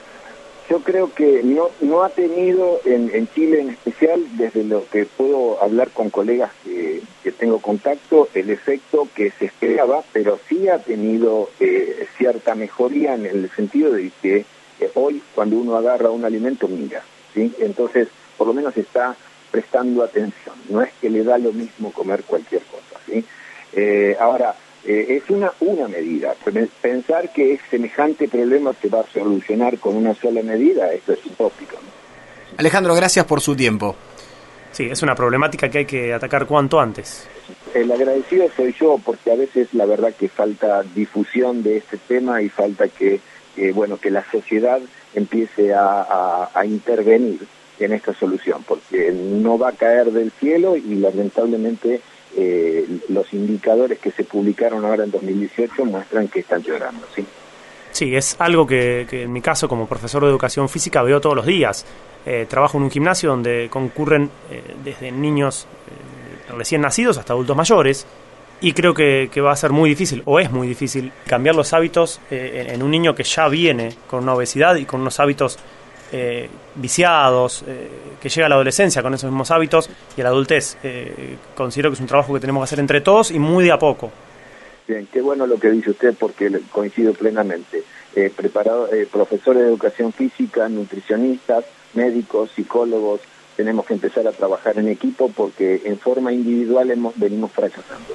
yo 0.70 0.80
creo 0.80 1.14
que 1.14 1.44
no, 1.44 1.70
no 1.82 2.04
ha 2.04 2.10
tenido 2.10 2.80
en, 2.86 3.28
Chile 3.34 3.62
en 3.62 3.70
especial, 3.70 4.24
desde 4.38 4.64
lo 4.64 4.88
que 4.90 5.06
puedo 5.06 5.62
hablar 5.62 5.90
con 5.90 6.10
colegas 6.10 6.52
que, 6.64 7.02
tengo 7.38 7.60
contacto, 7.60 8.30
el 8.34 8.50
efecto 8.50 9.08
que 9.14 9.32
se 9.32 9.46
esperaba, 9.46 10.04
pero 10.14 10.40
sí 10.48 10.70
ha 10.70 10.80
tenido 10.80 11.50
eh, 11.60 12.08
cierta 12.18 12.56
mejoría 12.56 13.14
en 13.16 13.26
el 13.26 13.50
sentido 13.52 13.92
de 13.92 14.12
que 14.22 14.46
hoy 14.94 15.22
cuando 15.34 15.58
uno 15.58 15.76
agarra 15.76 16.12
un 16.12 16.24
alimento 16.24 16.68
mira, 16.68 17.04
¿sí? 17.34 17.54
Entonces, 17.60 18.08
por 18.38 18.48
lo 18.48 18.54
menos 18.54 18.78
está 18.78 19.16
prestando 19.52 20.04
atención, 20.04 20.56
no 20.70 20.82
es 20.82 20.92
que 21.02 21.10
le 21.10 21.24
da 21.24 21.38
lo 21.38 21.52
mismo 21.52 21.92
comer 21.92 22.24
cualquier 22.24 22.62
cosa. 22.64 23.00
¿sí? 23.06 23.24
Eh, 23.74 24.16
ahora, 24.20 24.56
eh, 24.86 25.18
es 25.18 25.30
una, 25.30 25.52
una 25.60 25.88
medida. 25.88 26.36
Pensar 26.82 27.32
que 27.34 27.60
semejante 27.70 28.28
problema 28.28 28.74
se 28.82 28.90
va 28.90 29.02
a 29.02 29.06
solucionar 29.12 29.80
con 29.80 29.96
una 29.96 30.14
sola 30.14 30.42
medida, 30.44 30.92
esto 30.94 31.14
es 31.14 31.26
utópico. 31.26 31.78
Alejandro, 32.58 32.96
gracias 32.96 33.26
por 33.26 33.42
su 33.42 33.56
tiempo. 33.56 33.96
Sí, 34.72 34.88
es 34.92 35.02
una 35.02 35.16
problemática 35.16 35.70
que 35.70 35.80
hay 35.80 35.86
que 35.86 36.14
atacar 36.14 36.46
cuanto 36.46 36.80
antes. 36.80 37.28
El 37.74 37.92
agradecido 37.92 38.48
soy 38.56 38.76
yo 38.80 39.00
porque 39.04 39.32
a 39.32 39.36
veces 39.36 39.74
la 39.74 39.86
verdad 39.86 40.14
que 40.14 40.28
falta 40.28 40.84
difusión 40.84 41.64
de 41.64 41.78
este 41.78 41.98
tema 41.98 42.42
y 42.42 42.50
falta 42.50 42.88
que, 42.90 43.20
bueno, 43.74 43.98
que 43.98 44.12
la 44.12 44.24
sociedad 44.30 44.80
empiece 45.14 45.74
a, 45.74 46.50
a 46.54 46.66
intervenir 46.66 47.40
en 47.80 47.94
esta 47.94 48.14
solución, 48.14 48.64
porque 48.68 49.12
no 49.12 49.58
va 49.58 49.70
a 49.70 49.74
caer 49.74 50.12
del 50.12 50.32
cielo 50.32 50.76
y 50.78 50.96
lamentablemente 50.96 52.02
eh, 52.38 52.86
los 53.10 53.32
indicadores 53.34 54.00
que 54.00 54.12
se 54.12 54.24
publicaron 54.24 54.84
ahora 54.86 55.04
en 55.04 55.12
2018 55.12 55.86
muestran 55.86 56.28
que 56.28 56.42
están 56.42 56.62
llorando, 56.62 57.06
¿sí? 57.16 57.26
Sí, 57.92 58.14
es 58.14 58.36
algo 58.40 58.68
que, 58.68 59.08
en 59.10 59.32
mi 59.32 59.42
caso 59.42 59.70
como 59.70 59.88
profesor 59.88 60.24
de 60.24 60.30
educación 60.30 60.68
física 60.68 61.02
veo 61.02 61.22
todos 61.22 61.36
los 61.36 61.46
días. 61.46 61.86
Eh, 62.26 62.46
trabajo 62.50 62.78
en 62.78 62.84
un 62.84 62.92
gimnasio 62.92 63.30
donde 63.30 63.70
concurren 63.70 64.30
eh, 64.52 64.62
desde 64.84 65.12
niños 65.12 65.68
recién 66.50 66.82
nacidos 66.82 67.18
hasta 67.18 67.34
adultos 67.34 67.56
mayores 67.56 68.06
y 68.62 68.74
creo 68.74 68.94
que, 68.94 69.30
va 69.42 69.52
a 69.52 69.56
ser 69.56 69.72
muy 69.72 69.90
difícil, 69.90 70.22
o 70.26 70.40
es 70.40 70.52
muy 70.52 70.68
difícil, 70.68 71.12
cambiar 71.28 71.56
los 71.56 71.74
hábitos 71.74 72.20
en 72.30 72.82
un 72.82 72.92
niño 72.92 73.14
que 73.14 73.24
ya 73.24 73.48
viene 73.48 73.94
con 74.08 74.24
una 74.24 74.34
obesidad 74.34 74.76
y 74.76 74.86
con 74.86 75.02
unos 75.02 75.20
hábitos 75.20 75.60
eh, 76.12 76.50
viciados, 76.76 77.64
eh, 77.68 77.90
que 78.22 78.30
llega 78.30 78.46
a 78.46 78.50
la 78.50 78.56
adolescencia 78.56 79.02
con 79.02 79.14
esos 79.14 79.30
mismos 79.30 79.52
hábitos 79.52 79.90
y 80.16 80.22
a 80.22 80.24
la 80.24 80.30
adultez. 80.30 80.78
Eh, 80.84 81.38
considero 81.56 81.90
que 81.90 81.96
es 81.96 82.00
un 82.00 82.08
trabajo 82.08 82.34
que 82.34 82.40
tenemos 82.40 82.62
que 82.62 82.66
hacer 82.66 82.80
entre 82.80 83.02
todos 83.02 83.32
y 83.32 83.40
muy 83.40 83.64
de 83.64 83.72
a 83.72 83.80
poco. 83.80 84.12
Bien, 84.88 85.08
qué 85.12 85.22
bueno 85.22 85.48
lo 85.48 85.60
que 85.60 85.72
dice 85.72 85.92
usted 85.92 86.14
porque 86.20 86.52
coincido 86.72 87.14
plenamente. 87.14 87.84
preparado, 88.36 88.88
profesores 89.12 89.64
de 89.64 89.68
educación 89.68 90.14
física, 90.14 90.70
nutricionistas, 90.70 91.66
médicos, 91.96 92.52
psicólogos, 92.56 93.20
tenemos 93.58 93.86
que 93.86 93.96
empezar 93.96 94.28
a 94.28 94.32
trabajar 94.32 94.78
en 94.78 94.88
equipo 94.88 95.30
porque 95.36 95.82
en 95.86 95.98
forma 95.98 96.32
individual 96.32 96.92
hemos, 96.92 97.18
venimos 97.18 97.52
fracasando. 97.52 98.14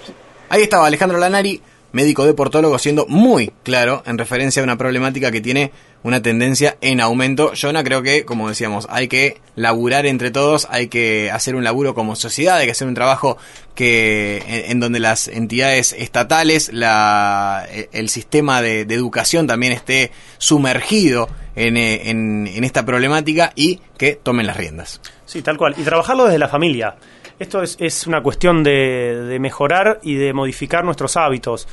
Ahí 0.48 0.62
estaba 0.62 0.86
Alejandro 0.86 1.18
Lanari 1.18 1.60
médico 1.92 2.24
deportólogo, 2.24 2.78
siendo 2.78 3.06
muy 3.06 3.52
claro 3.62 4.02
en 4.06 4.18
referencia 4.18 4.62
a 4.62 4.64
una 4.64 4.78
problemática 4.78 5.30
que 5.30 5.40
tiene 5.40 5.72
una 6.02 6.22
tendencia 6.22 6.76
en 6.80 7.00
aumento. 7.00 7.52
No 7.72 7.84
creo 7.84 8.02
que, 8.02 8.24
como 8.24 8.48
decíamos, 8.48 8.86
hay 8.90 9.08
que 9.08 9.40
laburar 9.56 10.06
entre 10.06 10.30
todos, 10.30 10.66
hay 10.70 10.88
que 10.88 11.30
hacer 11.30 11.54
un 11.54 11.64
laburo 11.64 11.94
como 11.94 12.16
sociedad, 12.16 12.56
hay 12.56 12.66
que 12.66 12.72
hacer 12.72 12.88
un 12.88 12.94
trabajo 12.94 13.36
que 13.74 14.64
en, 14.68 14.80
donde 14.80 15.00
las 15.00 15.28
entidades 15.28 15.94
estatales, 15.98 16.70
la, 16.72 17.66
el 17.92 18.08
sistema 18.08 18.62
de, 18.62 18.82
educación 18.82 19.46
también 19.46 19.72
esté 19.72 20.10
sumergido 20.38 21.28
en, 21.56 21.76
en 21.76 22.64
esta 22.64 22.86
problemática 22.86 23.52
y 23.54 23.80
que 23.98 24.18
tomen 24.22 24.46
las 24.46 24.56
riendas. 24.56 25.00
Sí, 25.26 25.42
tal 25.42 25.56
cual. 25.56 25.74
Y 25.76 25.82
trabajarlo 25.82 26.24
desde 26.24 26.38
la 26.38 26.48
familia. 26.48 26.96
Esto 27.40 27.62
es, 27.62 27.78
es 27.80 28.06
una 28.06 28.22
cuestión 28.22 28.62
de, 28.62 29.38
mejorar 29.40 29.98
y 30.02 30.14
de 30.16 30.34
modificar 30.34 30.84
nuestros 30.84 31.16
hábitos. 31.16 31.66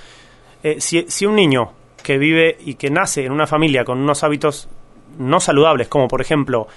Eh, 0.63 0.77
si, 0.79 1.05
si 1.09 1.25
un 1.25 1.35
niño 1.35 1.71
que 2.01 2.17
vive 2.17 2.57
y 2.65 2.75
que 2.75 2.89
nace 2.89 3.25
en 3.25 3.33
una 3.33 3.45
familia 3.47 3.83
con 3.83 3.99
unos 3.99 4.23
hábitos 4.23 4.69
no 5.19 5.41
saludables, 5.41 5.89
como 5.89 6.07
por 6.07 6.21
ejemplo 6.21 6.67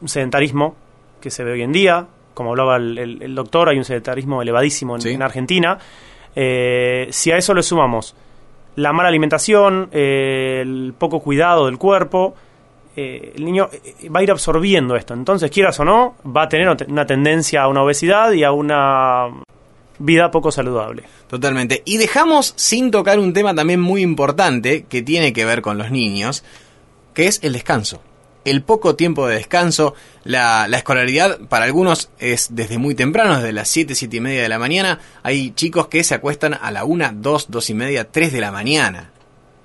un 0.00 0.08
sedentarismo 0.08 0.74
que 1.20 1.30
se 1.30 1.44
ve 1.44 1.52
hoy 1.52 1.62
en 1.62 1.72
día, 1.72 2.06
como 2.32 2.50
hablaba 2.50 2.76
el, 2.76 3.34
doctor, 3.34 3.68
hay 3.68 3.76
un 3.76 3.84
sedentarismo 3.84 4.40
elevadísimo 4.40 4.96
en, 4.96 5.22
Argentina. 5.22 5.78
Eh, 6.34 7.08
si 7.10 7.30
a 7.30 7.36
eso 7.36 7.52
le 7.52 7.62
sumamos 7.62 8.16
la 8.76 8.94
mala 8.94 9.10
alimentación, 9.10 9.90
eh, 9.92 10.60
el 10.62 10.94
poco 10.96 11.20
cuidado 11.20 11.66
del 11.66 11.76
cuerpo, 11.76 12.34
eh, 12.96 13.32
el 13.34 13.44
niño 13.44 13.68
eh, 13.72 14.08
va 14.08 14.20
a 14.20 14.22
ir 14.22 14.30
absorbiendo 14.30 14.96
esto. 14.96 15.14
Entonces, 15.14 15.50
quieras 15.50 15.78
o 15.80 15.84
no, 15.84 16.16
va 16.24 16.44
a 16.44 16.48
tener 16.48 16.68
una 16.88 17.06
tendencia 17.06 17.62
a 17.62 17.68
una 17.68 17.82
obesidad 17.82 18.32
y 18.32 18.44
a 18.44 18.52
una 18.52 19.28
vida 19.98 20.30
poco 20.30 20.52
saludable. 20.52 21.04
Totalmente. 21.28 21.82
Y 21.84 21.96
dejamos 21.96 22.54
sin 22.56 22.90
tocar 22.90 23.18
un 23.18 23.32
tema 23.32 23.54
también 23.54 23.80
muy 23.80 24.02
importante 24.02 24.84
que 24.84 25.02
tiene 25.02 25.32
que 25.32 25.44
ver 25.44 25.62
con 25.62 25.78
los 25.78 25.90
niños, 25.90 26.44
que 27.14 27.26
es 27.26 27.40
el 27.42 27.52
descanso. 27.52 28.00
El 28.44 28.62
poco 28.62 28.94
tiempo 28.94 29.26
de 29.26 29.36
descanso, 29.36 29.94
la, 30.22 30.68
la 30.68 30.76
escolaridad 30.76 31.40
para 31.48 31.64
algunos 31.64 32.10
es 32.18 32.54
desde 32.54 32.76
muy 32.76 32.94
temprano, 32.94 33.36
desde 33.36 33.52
las 33.52 33.68
7, 33.68 33.94
7 33.94 34.18
y 34.18 34.20
media 34.20 34.42
de 34.42 34.48
la 34.50 34.58
mañana. 34.58 35.00
Hay 35.22 35.52
chicos 35.52 35.88
que 35.88 36.04
se 36.04 36.14
acuestan 36.14 36.52
a 36.52 36.70
la 36.70 36.84
1, 36.84 37.12
2, 37.14 37.46
2 37.50 37.70
y 37.70 37.74
media, 37.74 38.10
3 38.10 38.32
de 38.32 38.40
la 38.40 38.52
mañana 38.52 39.13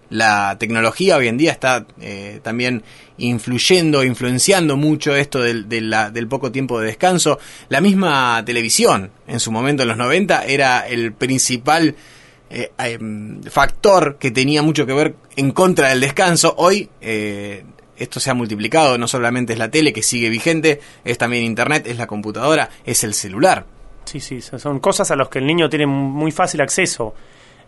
la 0.10 0.58
tecnología 0.58 1.18
hoy 1.18 1.28
en 1.28 1.38
día 1.38 1.52
está 1.52 1.86
eh, 2.02 2.40
también 2.44 2.84
influyendo, 3.18 4.04
influenciando 4.04 4.78
mucho 4.78 5.16
esto 5.16 5.42
del, 5.42 5.70
del, 5.70 6.28
poco 6.28 6.52
tiempo 6.52 6.80
de 6.80 6.88
descanso. 6.88 7.40
La 7.70 7.82
misma 7.82 8.44
televisión, 8.46 9.12
en 9.28 9.40
su 9.40 9.52
momento 9.52 9.84
en 9.84 9.90
los 9.90 9.98
90, 9.98 10.46
era 10.46 10.88
el 10.88 11.14
principal 11.14 11.96
eh, 12.50 12.72
em, 12.78 13.44
factor 13.44 14.18
que 14.18 14.32
tenía 14.32 14.64
mucho 14.64 14.86
que 14.86 14.94
ver 14.94 15.16
en 15.36 15.52
contra 15.52 15.90
del 15.90 16.02
descanso. 16.02 16.56
Hoy 16.58 16.90
eh, 17.02 17.64
esto 17.98 18.20
se 18.20 18.32
ha 18.32 18.34
multiplicado, 18.34 18.98
no 18.98 19.08
solamente 19.08 19.54
es 19.54 19.60
la 19.60 19.70
tele 19.70 19.94
que 19.94 20.02
sigue 20.02 20.30
vigente, 20.30 20.80
es 21.04 21.18
también 21.18 21.44
Internet, 21.44 21.86
es 21.86 21.98
la 21.98 22.08
computadora, 22.08 22.70
es 22.86 23.04
el 23.04 23.14
celular. 23.14 23.66
Sí, 24.06 24.20
sí, 24.20 24.42
son 24.42 24.80
cosas 24.80 25.12
a 25.12 25.16
las 25.16 25.28
que 25.28 25.38
el 25.38 25.46
niño 25.46 25.70
tiene 25.70 25.86
muy 25.86 26.32
fácil 26.32 26.62
acceso. 26.62 27.14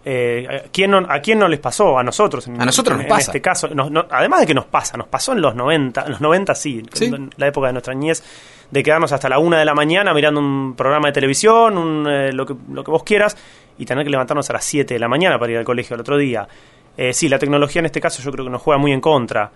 Eh, 0.04 0.48
¿a, 0.50 0.70
quién 0.72 0.92
no, 0.92 0.98
¿A 1.08 1.20
quién 1.20 1.38
no 1.38 1.48
les 1.48 1.60
pasó? 1.60 1.98
A 1.98 2.04
nosotros. 2.04 2.48
En, 2.48 2.60
a 2.60 2.66
nosotros 2.66 2.98
nos 2.98 3.08
pasa. 3.08 3.32
este 3.32 3.42
caso. 3.42 3.70
además 4.10 4.40
de 4.42 4.48
que 4.48 4.54
nos 4.54 4.66
pasa, 4.66 4.98
nos 4.98 5.08
pasó 5.08 5.34
en 5.34 5.42
los 5.42 5.56
90, 5.56 6.04
en 6.06 6.12
los 6.12 6.22
90 6.22 6.56
sí, 6.56 6.84
En 7.02 7.30
la 7.38 7.48
época 7.48 7.68
de 7.68 7.74
nuestra 7.74 7.94
niñez, 7.94 8.24
de 8.70 8.84
quedarnos 8.84 9.12
hasta 9.12 9.30
la 9.30 9.38
una 9.38 9.60
de 9.60 9.66
la 9.66 9.76
mañana 9.76 10.14
mirando 10.14 10.40
un 10.40 10.76
programa 10.76 11.08
de 11.08 11.14
televisión, 11.14 11.78
un, 11.78 12.08
eh, 12.10 12.32
lo, 12.34 12.46
que, 12.46 12.56
lo 12.72 12.84
que 12.84 12.92
vos 12.92 13.04
quieras, 13.04 13.38
y 13.78 13.86
tener 13.86 14.04
que 14.04 14.10
levantarnos 14.10 14.50
a 14.50 14.54
las 14.54 14.64
7 14.66 14.94
de 14.94 15.00
la 15.00 15.08
mañana 15.08 15.38
para 15.38 15.52
ir 15.52 15.58
al 15.60 15.66
colegio 15.66 15.94
el 15.96 16.02
otro 16.02 16.18
día. 16.18 16.48
Eh, 16.98 17.14
sí, 17.14 17.30
la 17.30 17.38
tecnología 17.38 17.80
en 17.80 17.86
este 17.86 18.02
caso 18.02 18.22
yo 18.24 18.32
creo 18.32 18.46
que 18.46 18.52
nos 18.52 18.62
juega 18.62 18.80
muy 18.80 18.92
en 18.92 19.02
contra. 19.02 19.52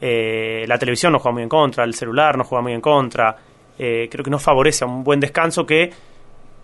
Eh, 0.00 0.64
la 0.66 0.76
televisión 0.76 1.12
nos 1.12 1.22
juega 1.22 1.34
muy 1.34 1.42
en 1.44 1.48
contra, 1.48 1.84
el 1.84 1.94
celular 1.94 2.36
nos 2.36 2.48
juega 2.48 2.62
muy 2.62 2.72
en 2.72 2.80
contra. 2.80 3.36
creo 3.76 4.24
que 4.24 4.30
nos 4.30 4.42
favorece 4.42 4.84
a 4.84 4.88
un 4.88 5.04
buen 5.04 5.20
descanso 5.20 5.64
que 5.64 5.90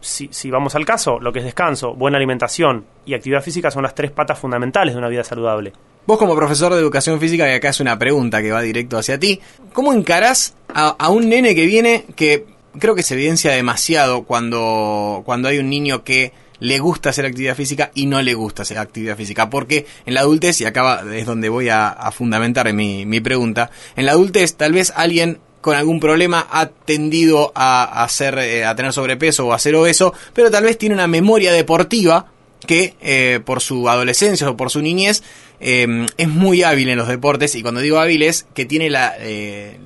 si, 0.01 0.51
vamos 0.51 0.75
al 0.75 0.85
caso, 0.85 1.19
lo 1.21 1.33
que 1.33 1.41
es 1.41 1.45
descanso, 1.45 1.95
buena 1.95 2.17
alimentación 2.17 2.85
y 3.05 3.15
actividad 3.15 3.43
física 3.43 3.71
son 3.71 3.83
las 3.83 3.95
tres 3.95 4.11
patas 4.11 4.39
fundamentales 4.39 4.95
de 4.95 4.99
una 4.99 5.09
vida 5.09 5.25
saludable. 5.25 5.73
Vos 6.07 6.19
como 6.19 6.35
profesor 6.35 6.73
de 6.73 6.81
educación 6.81 7.21
física, 7.21 7.49
y 7.51 7.55
acá 7.55 7.69
es 7.69 7.81
una 7.81 7.99
pregunta 7.99 8.41
que 8.41 8.51
va 8.51 8.63
directo 8.63 8.99
hacia 8.99 9.19
ti, 9.19 9.41
¿cómo 9.73 9.93
encarás 9.93 10.55
a, 10.73 11.09
un 11.11 11.29
nene 11.29 11.55
que 11.55 11.67
viene 11.67 12.07
que 12.17 12.47
creo 12.79 12.95
que 12.95 13.03
se 13.03 13.15
evidencia 13.15 13.53
demasiado 13.53 14.23
cuando, 14.23 15.23
cuando 15.25 15.49
hay 15.49 15.59
un 15.59 15.69
niño 15.69 16.03
que 16.03 16.33
le 16.59 16.79
gusta 16.79 17.11
hacer 17.11 17.27
actividad 17.27 17.55
física 17.55 17.91
y 17.95 18.07
no 18.07 18.21
le 18.23 18.35
gusta 18.35 18.63
hacer 18.63 18.79
actividad 18.79 19.17
física? 19.17 19.51
Porque 19.51 19.87
en 20.07 20.15
la 20.15 20.21
adultez, 20.21 20.61
y 20.63 20.65
acá 20.65 21.05
es 21.13 21.27
donde 21.27 21.49
voy 21.51 21.69
a, 21.69 22.11
fundamentar 22.13 22.73
mi 22.73 23.21
pregunta, 23.21 23.71
en 23.97 24.07
la 24.07 24.13
adultez 24.13 24.57
tal 24.57 24.73
vez 24.73 24.93
alguien 24.97 25.41
con 25.61 25.77
algún 25.77 26.01
problema 26.01 26.47
ha 26.51 26.67
tendido 26.67 27.53
a, 27.55 28.03
hacer, 28.03 28.39
eh, 28.39 28.65
a 28.65 28.75
tener 28.75 28.93
sobrepeso 28.93 29.47
o 29.47 29.53
a 29.53 29.59
ser 29.59 29.75
obeso, 29.75 30.15
pero 30.33 30.51
tal 30.51 30.65
vez 30.65 30.79
tiene 30.79 30.95
una 30.95 31.07
memoria 31.07 31.53
deportiva 31.53 32.27
que 32.67 32.95
eh, 33.01 33.41
por 33.45 33.61
su 33.61 33.89
adolescencia 33.89 34.49
o 34.49 34.57
por 34.57 34.71
su 34.71 34.83
niñez 34.83 35.23
em, 35.61 36.07
es 36.17 36.29
muy 36.29 36.63
hábil 36.63 36.89
en 36.89 36.99
los 36.99 37.09
deportes 37.09 37.55
y 37.55 37.63
cuando 37.63 37.81
digo 37.81 37.99
hábil 37.99 38.23
es 38.23 38.47
que 38.55 38.67
tiene 38.67 38.91
la 38.91 39.15
eh, 39.19 39.79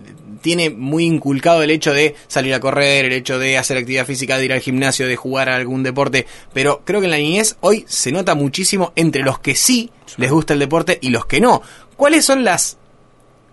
tiene 0.43 0.69
muy 0.69 1.05
inculcado 1.05 1.63
el 1.63 1.71
hecho 1.71 1.95
de 1.95 2.15
salir 2.27 2.53
a 2.53 2.61
correr, 2.61 3.07
el 3.07 3.13
hecho 3.13 3.39
de 3.39 3.57
hacer 3.57 3.79
actividad 3.79 4.05
física, 4.05 4.37
de 4.37 4.45
ir 4.45 4.53
al 4.53 4.61
gimnasio, 4.61 5.09
de 5.09 5.17
jugar 5.17 5.49
a 5.49 5.57
algún 5.57 5.83
deporte, 5.83 6.27
pero 6.53 6.83
creo 6.85 7.01
que 7.01 7.07
en 7.07 7.13
la 7.13 7.17
niñez 7.17 7.57
hoy 7.61 7.87
se 7.89 8.13
nota 8.13 8.35
muchísimo 8.35 8.93
entre 8.95 9.23
los 9.23 9.39
que 9.39 9.55
sí 9.55 9.91
les 10.19 10.31
gusta 10.31 10.53
el 10.53 10.59
deporte 10.59 10.99
y 11.01 11.09
los 11.09 11.25
que 11.25 11.41
no. 11.41 11.63
¿Cuáles 11.97 12.27
son 12.27 12.45
las 12.45 12.77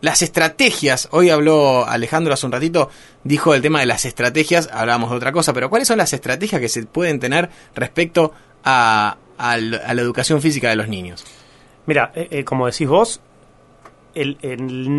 las 0.01 0.21
estrategias, 0.21 1.07
hoy 1.11 1.29
habló 1.29 1.85
Alejandro 1.87 2.33
hace 2.33 2.45
un 2.45 2.51
ratito, 2.51 2.89
dijo 3.23 3.53
el 3.53 3.61
tema 3.61 3.79
de 3.79 3.85
las 3.85 4.05
estrategias, 4.05 4.69
hablábamos 4.73 5.11
de 5.11 5.17
otra 5.17 5.31
cosa, 5.31 5.53
pero 5.53 5.69
¿cuáles 5.69 5.87
son 5.87 5.99
las 5.99 6.11
estrategias 6.13 6.59
que 6.59 6.69
se 6.69 6.85
pueden 6.85 7.19
tener 7.19 7.49
respecto 7.75 8.33
a, 8.63 9.17
la 9.37 10.01
educación 10.01 10.41
física 10.41 10.69
de 10.69 10.75
los 10.75 10.87
niños? 10.87 11.23
Mira, 11.85 12.11
eh, 12.15 12.27
eh, 12.31 12.43
como 12.43 12.65
decís 12.67 12.87
vos, 12.87 13.21
el, 14.13 14.37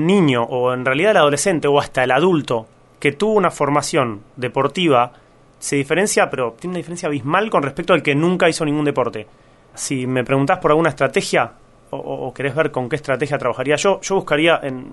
niño 0.07 0.43
o 0.43 0.73
en 0.73 0.85
realidad 0.85 1.13
el 1.13 1.17
adolescente 1.19 1.69
o 1.69 1.79
hasta 1.79 2.03
el 2.05 2.11
adulto 2.11 2.67
que 2.99 3.13
tuvo 3.13 3.35
una 3.35 3.51
formación 3.51 4.23
deportiva 4.37 5.13
se 5.59 5.77
diferencia, 5.77 6.29
pero 6.31 6.57
tiene 6.59 6.73
una 6.73 6.79
diferencia 6.79 7.07
abismal 7.07 7.51
con 7.51 7.63
respecto 7.63 7.93
al 7.93 8.03
que 8.03 8.15
nunca 8.15 8.49
hizo 8.49 8.65
ningún 8.65 8.85
deporte. 8.85 9.27
Si 9.75 10.07
me 10.07 10.25
preguntás 10.25 10.59
por 10.59 10.73
alguna 10.73 10.89
estrategia, 10.89 11.53
o, 11.95 12.33
querés 12.33 12.55
ver 12.55 12.71
con 12.71 12.89
qué 12.89 12.97
estrategia 12.97 13.37
trabajaría 13.39 13.77
yo, 13.77 14.01
yo 14.01 14.15
buscaría, 14.15 14.61
en, 14.63 14.93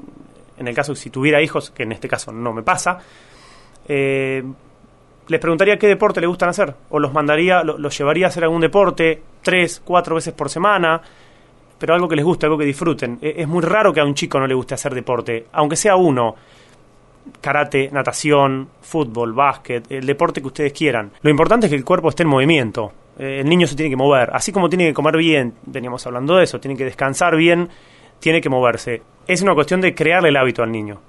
en 0.58 0.68
el 0.68 0.76
caso 0.76 0.94
si 0.96 1.10
tuviera 1.10 1.42
hijos, 1.42 1.72
que 1.72 1.84
en 1.84 1.94
este 1.94 2.08
caso 2.08 2.32
no 2.32 2.52
me 2.52 2.62
pasa, 2.62 3.00
eh, 3.88 4.44
les 5.28 5.40
preguntaría 5.40 5.78
qué 5.78 5.88
deporte 5.88 6.20
le 6.20 6.28
gustan 6.28 6.50
hacer, 6.50 6.74
o 6.90 7.00
los 7.00 7.14
mandaría, 7.14 7.64
los 7.64 7.98
llevaría 7.98 8.26
a 8.26 8.30
hacer 8.30 8.44
algún 8.44 8.62
deporte 8.62 9.22
tres, 9.42 9.82
cuatro 9.84 10.16
veces 10.16 10.34
por 10.34 10.50
semana, 10.50 11.02
pero 11.78 11.94
algo 11.94 12.08
que 12.10 12.16
les 12.16 12.26
guste, 12.26 12.46
algo 12.46 12.58
que 12.58 12.66
disfruten. 12.66 13.20
E, 13.22 13.36
es 13.38 13.48
muy 13.48 13.62
raro 13.62 13.94
que 13.94 14.02
a 14.02 14.06
un 14.06 14.14
chico 14.14 14.40
no 14.40 14.48
le 14.48 14.54
guste 14.54 14.74
hacer 14.74 14.94
deporte, 14.94 15.48
aunque 15.54 15.76
sea 15.76 15.96
uno. 15.96 16.36
Karate, 17.42 17.90
natación, 17.92 18.68
fútbol, 18.82 19.34
básquet, 19.34 19.90
el 19.92 20.06
deporte 20.06 20.42
que 20.42 20.48
ustedes 20.48 20.74
quieran. 20.74 21.12
Lo 21.22 21.30
importante 21.30 21.68
es 21.68 21.70
que 21.70 21.78
el 21.78 21.86
cuerpo 21.86 22.10
esté 22.10 22.24
en 22.24 22.30
movimiento. 22.30 22.92
Eh, 23.20 23.42
el 23.42 23.50
niño 23.50 23.68
se 23.68 23.76
tiene 23.76 23.90
que 23.90 23.98
mover. 23.98 24.30
Así 24.34 24.52
como 24.52 24.70
tiene 24.70 24.88
que 24.88 24.94
comer 24.94 25.18
bien, 25.18 25.54
veníamos 25.66 26.06
hablando 26.08 26.38
de 26.38 26.46
eso, 26.46 26.60
tiene 26.60 26.78
que 26.78 26.86
descansar 26.86 27.36
bien, 27.36 27.70
tiene 28.20 28.42
que 28.42 28.50
moverse. 28.50 29.02
Es 29.28 29.42
una 29.42 29.54
cuestión 29.54 29.82
de 29.82 29.94
crearle 29.94 30.30
el 30.30 30.38
hábito 30.38 30.64
al 30.64 30.72
niño. 30.72 31.00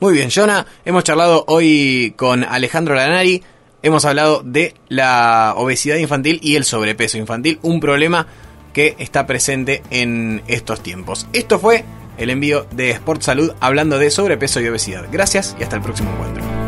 Muy 0.00 0.12
bien, 0.12 0.28
Jonah. 0.34 0.66
Hemos 0.84 1.04
charlado 1.04 1.44
hoy 1.46 2.12
con 2.16 2.44
Alejandro 2.44 2.94
Lanari. 2.94 3.42
Hemos 3.82 4.04
hablado 4.04 4.42
de 4.44 4.74
la 4.88 5.54
obesidad 5.56 5.96
infantil 5.96 6.40
y 6.42 6.56
el 6.56 6.64
sobrepeso 6.64 7.18
infantil, 7.18 7.58
un 7.62 7.80
problema 7.80 8.26
que 8.72 8.96
está 8.98 9.26
presente 9.26 9.82
en 9.90 10.42
estos 10.48 10.82
tiempos. 10.82 11.28
Esto 11.32 11.58
fue 11.58 11.84
el 12.18 12.30
envío 12.30 12.66
de 12.72 12.90
Sport 12.90 13.22
Salud 13.22 13.52
hablando 13.60 13.98
de 13.98 14.10
sobrepeso 14.10 14.60
y 14.60 14.68
obesidad. 14.68 15.06
Gracias 15.12 15.56
y 15.58 15.62
hasta 15.62 15.76
el 15.76 15.82
próximo 15.82 16.10
encuentro. 16.12 16.63